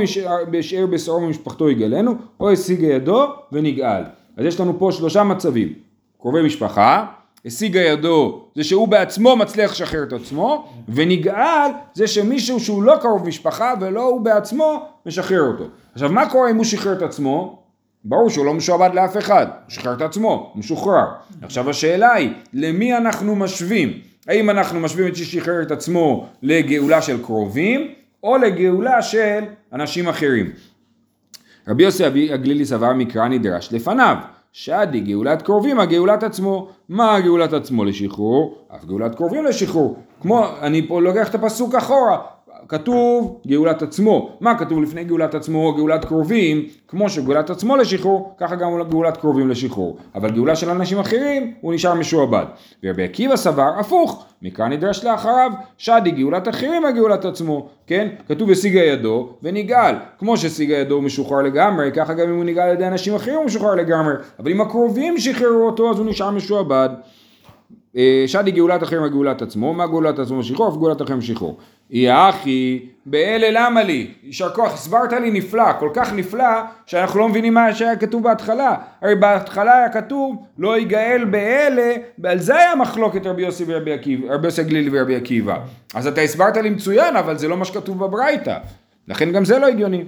בשאר 0.50 0.86
בשרו 0.86 1.20
ממשפחתו 1.20 1.70
יגאלנו, 1.70 2.14
או 2.40 2.50
השיגה 2.50 2.86
ידו 2.86 3.26
ונגאל. 3.52 4.02
אז 4.36 4.46
יש 4.46 4.60
לנו 4.60 4.78
פה 4.78 4.92
שלושה 4.92 5.24
מצבים, 5.24 5.72
קרובי 6.20 6.42
משפחה, 6.42 7.06
השיגה 7.46 7.80
ידו 7.80 8.44
זה 8.54 8.64
שהוא 8.64 8.88
בעצמו 8.88 9.36
מצליח 9.36 9.70
לשחרר 9.70 10.02
את 10.02 10.12
עצמו, 10.12 10.68
ונגאל 10.88 11.70
זה 11.94 12.06
שמישהו 12.06 12.60
שהוא 12.60 12.82
לא 12.82 12.96
קרוב 13.00 13.28
משפחה 13.28 13.74
ולא 13.80 14.02
הוא 14.02 14.20
בעצמו 14.20 14.88
משחרר 15.06 15.40
אותו. 15.40 15.64
עכשיו 15.92 16.12
מה 16.12 16.30
קורה 16.30 16.50
אם 16.50 16.56
הוא 16.56 16.64
שחרר 16.64 16.92
את 16.92 17.02
עצמו? 17.02 17.62
ברור 18.04 18.30
שהוא 18.30 18.46
לא 18.46 18.54
משועבד 18.54 18.90
לאף 18.94 19.16
אחד, 19.16 19.46
הוא 19.46 19.70
שחרר 19.70 19.92
את 19.94 20.00
עצמו, 20.00 20.52
משוחרר. 20.56 21.06
עכשיו 21.42 21.70
השאלה 21.70 22.12
היא, 22.12 22.30
למי 22.52 22.96
אנחנו 22.96 23.36
משווים? 23.36 23.92
האם 24.28 24.50
אנחנו 24.50 24.80
משווים 24.80 25.08
את 25.08 25.16
ששחרר 25.16 25.62
את 25.62 25.70
עצמו 25.70 26.26
לגאולה 26.42 27.02
של 27.02 27.22
קרובים, 27.22 27.88
או 28.22 28.36
לגאולה 28.36 29.02
של 29.02 29.44
אנשים 29.72 30.08
אחרים? 30.08 30.50
רבי 31.68 31.82
יוסי 31.82 32.04
הגלילי 32.04 32.64
סבר 32.64 32.92
מקרא 32.92 33.28
נדרש 33.28 33.72
לפניו, 33.72 34.16
שעדי 34.52 35.00
גאולת 35.00 35.42
קרובים 35.42 35.80
הגאולת 35.80 36.22
עצמו. 36.22 36.68
מה 36.88 37.20
גאולת 37.20 37.52
עצמו 37.52 37.84
לשחרור? 37.84 38.58
אף 38.76 38.84
גאולת 38.84 39.14
קרובים 39.14 39.44
לשחרור. 39.44 39.96
כמו, 40.20 40.46
אני 40.60 40.88
פה 40.88 41.00
לוקח 41.00 41.28
את 41.28 41.34
הפסוק 41.34 41.74
אחורה, 41.74 42.18
כתוב 42.68 43.40
גאולת 43.46 43.82
עצמו. 43.82 44.36
מה 44.40 44.58
כתוב 44.58 44.82
לפני 44.82 45.04
גאולת 45.04 45.34
עצמו? 45.34 45.74
גאולת 45.76 46.04
קרובים, 46.04 46.66
כמו 46.88 47.08
שגאולת 47.08 47.50
עצמו 47.50 47.76
לשחרור, 47.76 48.34
ככה 48.38 48.56
גם 48.56 48.70
גאולת 48.90 49.16
קרובים 49.16 49.50
לשחרור. 49.50 49.96
אבל 50.14 50.30
גאולה 50.30 50.56
של 50.56 50.70
אנשים 50.70 50.98
אחרים, 50.98 51.54
הוא 51.60 51.74
נשאר 51.74 51.94
משועבד. 51.94 52.44
ורבי 52.84 53.04
עקיבא 53.04 53.36
סבר 53.36 53.72
הפוך, 53.78 54.24
מכאן 54.42 54.72
נדרש 54.72 55.04
לאחריו, 55.04 55.52
שדי 55.78 56.10
גאולת 56.10 56.48
אחרים 56.48 56.84
הגאולת 56.84 57.24
עצמו, 57.24 57.68
כן? 57.86 58.08
כתוב 58.28 58.50
השיגה 58.50 58.80
ידו 58.80 59.28
ונגאל. 59.42 59.94
כמו 60.18 60.36
שהשיגה 60.36 60.76
ידו 60.76 60.94
הוא 60.94 61.02
משוחרר 61.02 61.42
לגמרי, 61.42 61.90
ככה 61.94 62.14
גם 62.14 62.28
אם 62.28 62.36
הוא 62.36 62.44
נגאל 62.44 62.68
על 62.68 62.74
ידי 62.74 62.86
אנשים 62.86 63.14
אחרים 63.14 63.36
הוא 63.36 63.44
משוחרר 63.44 63.74
לגמרי. 63.74 64.14
אבל 64.38 64.50
אם 64.50 64.60
הקרובים 64.60 65.18
שחררו 65.18 65.66
אותו 65.66 65.90
אז 65.90 65.98
הוא 65.98 66.06
נשאר 66.06 66.30
משועבד. 66.30 66.88
אה, 67.96 68.24
שדי 68.26 68.50
גאולת 68.50 68.82
אחרים 68.82 69.02
הגאולת 69.02 69.42
עצמו, 69.42 69.74
מה 69.74 69.86
גאולת 69.86 70.18
עצמו 70.18 70.42
שחרור, 70.42 70.68
אף 70.68 70.76
גאולת 70.76 71.02
אחרים 71.02 71.20
שחרור. 71.20 71.56
יא 71.92 72.12
אחי, 72.12 72.78
באלה 73.06 73.46
למה 73.50 73.82
לי? 73.82 74.10
יישר 74.22 74.50
כוח, 74.50 74.74
הסברת 74.74 75.12
לי 75.12 75.30
נפלא, 75.30 75.72
כל 75.78 75.90
כך 75.94 76.12
נפלא, 76.12 76.44
שאנחנו 76.86 77.20
לא 77.20 77.28
מבינים 77.28 77.54
מה 77.54 77.74
שהיה 77.74 77.96
כתוב 77.96 78.22
בהתחלה. 78.22 78.74
הרי 79.02 79.14
בהתחלה 79.14 79.78
היה 79.78 79.88
כתוב, 79.88 80.46
לא 80.58 80.78
יגאל 80.78 81.24
באלה, 81.24 81.94
ועל 82.18 82.38
זה 82.38 82.56
היה 82.56 82.74
מחלוקת 82.74 83.26
רבי 83.26 83.42
יוסי 83.42 83.64
ורבי 83.66 83.92
עקיבא, 83.92 84.34
רבי 84.34 84.46
יוסי 84.46 84.64
גלילי 84.64 84.90
ורבי 84.92 85.16
עקיבא. 85.16 85.56
אז 85.94 86.06
אתה 86.06 86.20
הסברת 86.20 86.56
לי 86.56 86.70
מצוין, 86.70 87.16
אבל 87.16 87.38
זה 87.38 87.48
לא 87.48 87.56
מה 87.56 87.64
שכתוב 87.64 88.04
בברייתא. 88.04 88.58
לכן 89.08 89.32
גם 89.32 89.44
זה 89.44 89.58
לא 89.58 89.66
הגיוני. 89.66 90.04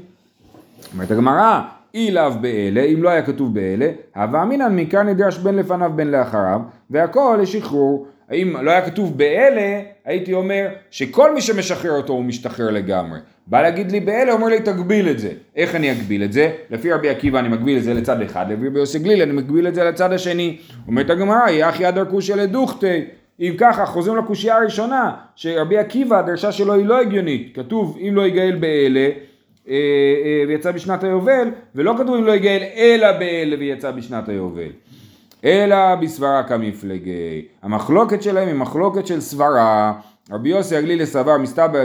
אומרת 0.93 1.11
הגמרא, 1.11 1.61
אי 1.95 2.11
לאו 2.11 2.31
באלה, 2.41 2.83
אם 2.83 3.03
לא 3.03 3.09
היה 3.09 3.23
כתוב 3.23 3.55
באלה, 3.55 3.91
הווה 4.17 4.43
אמינן 4.43 4.77
מכאן 4.77 5.09
נדרש 5.09 5.39
בין 5.39 5.57
לפניו 5.57 5.93
בין 5.95 6.11
לאחריו, 6.11 6.61
והכל 6.91 7.39
לשחרור. 7.43 8.07
אם 8.33 8.57
לא 8.63 8.71
היה 8.71 8.83
כתוב 8.83 9.19
באלה, 9.19 9.81
הייתי 10.05 10.33
אומר 10.33 10.69
שכל 10.91 11.35
מי 11.35 11.41
שמשחרר 11.41 11.91
אותו 11.91 12.13
הוא 12.13 12.25
משתחרר 12.25 12.71
לגמרי. 12.71 13.19
בא 13.47 13.63
להגיד 13.63 13.93
לי 13.93 14.01
באלה, 14.01 14.33
אומר 14.33 14.47
לי 14.47 14.61
תגביל 14.61 15.09
את 15.09 15.19
זה. 15.19 15.31
איך 15.57 15.75
אני 15.75 15.93
אגביל 15.93 16.25
את 16.25 16.33
זה? 16.33 16.51
לפי 16.71 16.93
רבי 16.93 17.09
עקיבא 17.09 17.39
אני 17.39 17.49
מגביל 17.49 17.79
את 17.79 17.83
זה 17.83 17.95
לצד 17.95 18.21
אחד, 18.21 18.47
לפי 18.51 18.69
רבי 18.69 18.79
יוסי 18.79 18.99
גליל 18.99 19.23
אני 19.23 19.33
מגביל 19.33 19.69
את 19.69 19.75
זה 19.75 19.85
לצד 19.85 20.13
השני. 20.13 20.57
אומרת 20.87 21.11
הגמרא, 21.11 21.49
יחי 21.49 21.89
אדר 21.89 22.05
כושי 22.05 22.33
לדוכתי. 22.35 23.05
אם 23.41 23.55
ככה, 23.59 23.87
חוזרים 23.87 24.17
לקושייה 24.17 24.57
הראשונה, 24.57 25.11
שרבי 25.37 25.79
עקיבא, 25.79 26.19
הדרשה 26.19 26.53
שלו 26.53 26.75
היא 26.75 26.87
לא 26.87 27.01
הגיונית. 27.01 27.53
כתוב, 27.55 27.99
אם 28.01 28.15
לא 28.15 28.27
יגאל 28.27 28.57
באלה, 28.61 29.09
ויצא 30.49 30.71
בשנת 30.73 31.05
היובל, 31.05 31.49
ולא 31.75 31.95
כתוב 31.99 32.15
אם 32.15 32.25
לא 32.25 32.33
יגאל 32.33 32.63
אלא 32.77 33.13
באלה 33.13 33.57
ויצא 33.59 33.91
בשנת 33.91 34.29
היובל. 34.29 34.71
אלא 35.45 35.95
בסברה 35.95 36.43
כמפלגי. 36.43 37.45
המחלוקת 37.63 38.23
שלהם 38.23 38.49
היא 38.49 38.55
מחלוקת 38.55 39.07
של 39.07 39.21
סברה. 39.21 39.93
רבי 40.33 40.49
יוסי 40.49 40.77
הגלילי 40.77 41.07
סבר 41.07 41.39
מסתבר 41.39 41.83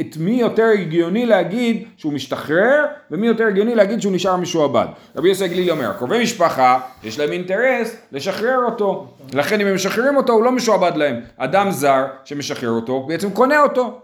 את 0.00 0.16
מי 0.20 0.40
יותר 0.40 0.70
הגיוני 0.80 1.26
להגיד 1.26 1.84
שהוא 1.96 2.12
משתחרר 2.12 2.84
ומי 3.10 3.26
יותר 3.26 3.46
הגיוני 3.46 3.74
להגיד 3.74 4.00
שהוא 4.02 4.12
נשאר 4.12 4.36
משועבד. 4.36 4.86
רבי 5.16 5.28
יוסי 5.28 5.44
הגלילי 5.44 5.70
אומר, 5.70 5.92
קרובי 5.98 6.22
משפחה 6.22 6.80
יש 7.04 7.18
להם 7.18 7.32
אינטרס 7.32 7.96
לשחרר 8.12 8.58
אותו, 8.66 9.06
לכן 9.34 9.60
אם 9.60 9.66
הם 9.66 9.74
משחררים 9.74 10.16
אותו 10.16 10.32
הוא 10.32 10.44
לא 10.44 10.52
משועבד 10.52 10.92
להם. 10.96 11.16
אדם 11.36 11.70
זר 11.70 12.06
שמשחרר 12.24 12.70
אותו 12.70 13.02
בעצם 13.08 13.30
קונה 13.30 13.62
אותו. 13.62 14.00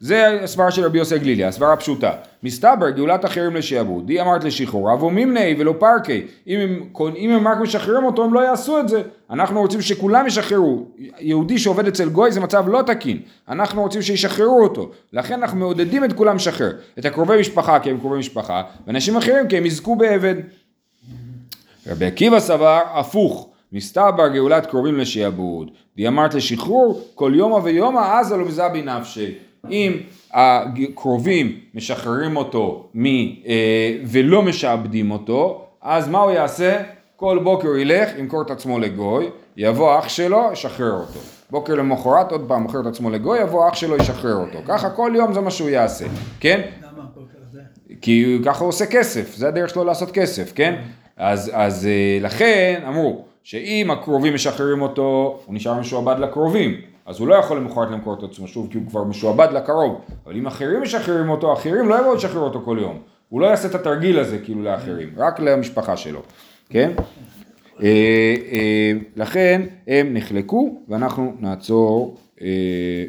זה 0.00 0.40
הסברה 0.42 0.70
של 0.70 0.84
רבי 0.84 0.98
יוסי 0.98 1.14
הגלילי, 1.14 1.44
הסברה 1.44 1.72
הפשוטה. 1.72 2.12
מסתבר 2.42 2.90
גאולת 2.90 3.24
אחרים 3.24 3.56
לשעבוד, 3.56 4.06
די 4.06 4.20
אמרת 4.20 4.44
לשחרור, 4.44 4.92
אבו 4.92 5.10
מימני 5.10 5.54
ולא 5.58 5.74
פרקי. 5.78 6.26
אם 6.46 6.60
הם, 6.60 6.82
אם 7.16 7.30
הם 7.30 7.48
רק 7.48 7.58
משחררים 7.58 8.04
אותו, 8.04 8.24
הם 8.24 8.34
לא 8.34 8.40
יעשו 8.40 8.80
את 8.80 8.88
זה. 8.88 9.02
אנחנו 9.30 9.60
רוצים 9.60 9.82
שכולם 9.82 10.26
ישחררו. 10.26 10.84
יהודי 11.18 11.58
שעובד 11.58 11.86
אצל 11.86 12.08
גוי 12.08 12.32
זה 12.32 12.40
מצב 12.40 12.68
לא 12.68 12.82
תקין. 12.82 13.20
אנחנו 13.48 13.82
רוצים 13.82 14.02
שישחררו 14.02 14.62
אותו. 14.62 14.90
לכן 15.12 15.34
אנחנו 15.34 15.58
מעודדים 15.58 16.04
את 16.04 16.12
כולם 16.12 16.36
לשחרר. 16.36 16.72
את 16.98 17.04
הקרובי 17.04 17.40
משפחה 17.40 17.78
כי 17.78 17.90
הם 17.90 17.98
קרובי 17.98 18.18
משפחה, 18.18 18.62
ואנשים 18.86 19.16
אחרים 19.16 19.48
כי 19.48 19.56
הם 19.56 19.66
יזכו 19.66 19.96
בעבד. 19.96 20.34
רבי 21.86 22.06
עקיבא 22.06 22.40
סבר 22.40 22.80
הפוך. 22.94 23.48
מסתבר 23.72 24.28
גאולת 24.28 24.66
קרובים 24.66 24.96
לשעבוד. 24.96 25.70
די 25.96 26.08
אמרת 26.08 26.34
לשחרור, 26.34 27.02
כל 27.14 27.32
יומא 27.34 27.54
ויומא 27.54 28.18
עזה 28.18 28.36
לא 28.36 28.44
מזבי 28.44 28.82
נפשי. 28.82 29.49
אם 29.70 29.92
הקרובים 30.32 31.58
משחררים 31.74 32.36
אותו 32.36 32.88
מ, 32.94 33.06
אה, 33.06 33.96
ולא 34.06 34.42
משעבדים 34.42 35.10
אותו, 35.10 35.66
אז 35.82 36.08
מה 36.08 36.18
הוא 36.18 36.30
יעשה? 36.30 36.82
כל 37.16 37.38
בוקר 37.42 37.68
הוא 37.68 37.76
ילך, 37.76 38.10
ימכור 38.18 38.42
את 38.42 38.50
עצמו 38.50 38.78
לגוי, 38.78 39.30
יבוא 39.56 39.98
אח 39.98 40.08
שלו, 40.08 40.48
ישחרר 40.52 40.92
אותו. 40.92 41.20
בוקר 41.50 41.74
למחרת 41.74 42.32
עוד 42.32 42.44
פעם 42.48 42.62
מוכר 42.62 42.80
את 42.80 42.86
עצמו 42.86 43.10
לגוי, 43.10 43.40
יבוא 43.40 43.68
אח 43.68 43.74
שלו, 43.74 43.96
ישחרר 43.96 44.34
אותו. 44.34 44.58
ככה 44.66 44.90
כל 44.90 45.12
יום 45.14 45.32
זה 45.32 45.40
מה 45.40 45.50
שהוא 45.50 45.70
יעשה, 45.70 46.04
כן? 46.40 46.60
למה 46.82 47.02
זה? 47.52 47.60
כי 48.00 48.38
ככה 48.44 48.60
הוא 48.60 48.68
עושה 48.68 48.86
כסף, 48.86 49.34
זה 49.34 49.48
הדרך 49.48 49.70
שלו 49.70 49.84
לעשות 49.84 50.10
כסף, 50.10 50.52
כן? 50.54 50.74
אז, 51.16 51.50
אז 51.54 51.86
אה, 51.86 52.18
לכן 52.20 52.80
אמרו 52.88 53.24
שאם 53.44 53.90
הקרובים 53.90 54.34
משחררים 54.34 54.82
אותו, 54.82 55.40
הוא 55.46 55.54
נשאר 55.54 55.80
משועבד 55.80 56.16
לקרובים, 56.18 56.76
אז 57.06 57.20
הוא 57.20 57.28
לא 57.28 57.34
יכול 57.34 57.56
למחרת 57.56 57.90
למכור 57.90 58.14
את 58.14 58.22
עצמו 58.22 58.48
שוב 58.48 58.68
כי 58.70 58.78
הוא 58.78 58.86
כבר 58.88 59.04
משועבד 59.04 59.48
לקרוב, 59.52 60.00
אבל 60.26 60.36
אם 60.36 60.46
אחרים 60.46 60.82
משחררים 60.82 61.28
אותו, 61.28 61.52
אחרים 61.52 61.88
לא 61.88 62.00
יבואו 62.00 62.14
לשחרר 62.14 62.40
אותו 62.40 62.62
כל 62.64 62.78
יום, 62.80 62.98
הוא 63.28 63.40
לא 63.40 63.46
יעשה 63.46 63.68
את 63.68 63.74
התרגיל 63.74 64.18
הזה 64.18 64.38
כאילו 64.38 64.62
לאחרים, 64.62 65.08
רק 65.16 65.40
למשפחה 65.40 65.96
שלו, 65.96 66.22
כן? 66.68 66.92
אה, 67.82 67.86
אה, 68.52 68.92
לכן 69.16 69.62
הם 69.88 70.14
נחלקו 70.14 70.80
ואנחנו 70.88 71.34
נעצור 71.40 72.16
אה, 72.42 73.04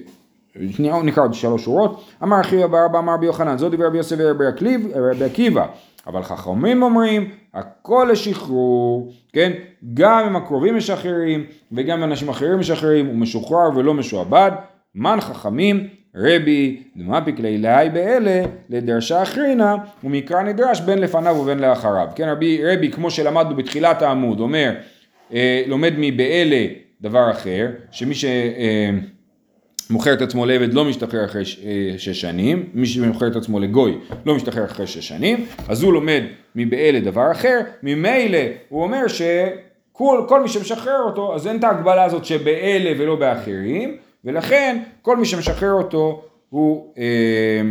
נקרא 1.03 1.23
עוד 1.23 1.33
שלוש 1.33 1.63
שורות. 1.63 2.03
אמר 2.23 2.41
אחי 2.41 2.63
אבא 2.63 2.99
אמר 2.99 3.13
רבי 3.13 3.25
יוחנן, 3.25 3.57
זו 3.57 3.69
דברי 3.69 3.87
רבי 3.87 3.97
יוסף 3.97 4.15
ורבי 4.19 5.25
עקיבא. 5.25 5.65
אבל 6.07 6.23
חכמים 6.23 6.83
אומרים, 6.83 7.29
הכל 7.53 8.07
לשחרור, 8.11 9.13
כן? 9.33 9.51
גם 9.93 10.25
אם 10.27 10.35
הקרובים 10.35 10.77
משחררים 10.77 11.45
וגם 11.71 11.97
אם 11.97 12.03
אנשים 12.03 12.29
אחרים 12.29 12.59
משחררים, 12.59 13.05
הוא 13.05 13.15
משוחרר 13.15 13.69
ולא 13.75 13.93
משועבד. 13.93 14.51
מן 14.95 15.17
חכמים, 15.21 15.87
רבי 16.15 16.83
דמפיק 16.95 17.39
לילאי 17.39 17.89
באלה, 17.89 18.43
לדרשה 18.69 19.23
אחרינה, 19.23 19.75
ומקרא 20.03 20.43
נדרש 20.43 20.81
בין 20.81 20.99
לפניו 20.99 21.35
ובין 21.35 21.59
לאחריו. 21.59 22.07
כן, 22.15 22.29
רבי, 22.29 22.61
רבי, 22.63 22.91
כמו 22.91 23.11
שלמדנו 23.11 23.55
בתחילת 23.55 24.01
העמוד, 24.01 24.39
אומר, 24.39 24.73
אה, 25.33 25.63
לומד 25.67 25.93
מבאלה 25.97 26.65
דבר 27.01 27.31
אחר, 27.31 27.67
שמי 27.91 28.15
ש... 28.15 28.25
אה, 28.25 28.89
מוכר 29.91 30.13
את 30.13 30.21
עצמו 30.21 30.45
לעבד 30.45 30.73
לא 30.73 30.85
משתחרר 30.85 31.25
אחרי 31.25 31.41
אה, 31.41 31.93
שש 31.97 32.21
שנים, 32.21 32.69
מי 32.73 32.85
שמוכר 32.85 33.27
את 33.27 33.35
עצמו 33.35 33.59
לגוי 33.59 33.97
לא 34.25 34.35
משתחרר 34.35 34.65
אחרי 34.65 34.87
שש 34.87 35.07
שנים, 35.07 35.45
אז 35.67 35.83
הוא 35.83 35.93
לומד 35.93 36.23
מבאלה 36.55 36.99
דבר 36.99 37.31
אחר, 37.31 37.59
ממילא 37.83 38.39
הוא 38.69 38.83
אומר 38.83 39.07
שכל 39.07 40.25
כל 40.27 40.41
מי 40.41 40.47
שמשחרר 40.47 41.01
אותו, 41.05 41.35
אז 41.35 41.47
אין 41.47 41.59
את 41.59 41.63
ההגבלה 41.63 42.03
הזאת 42.03 42.25
שבאלה 42.25 42.91
ולא 42.99 43.15
באחרים, 43.15 43.97
ולכן 44.25 44.83
כל 45.01 45.17
מי 45.17 45.25
שמשחרר 45.25 45.73
אותו 45.73 46.23
הוא 46.49 46.93
אה, 46.97 47.61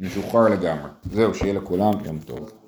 משוחרר 0.00 0.48
לגמרי. 0.48 0.90
זהו, 1.12 1.34
שיהיה 1.34 1.54
לכולם 1.54 1.92
יום 2.04 2.18
טוב. 2.26 2.59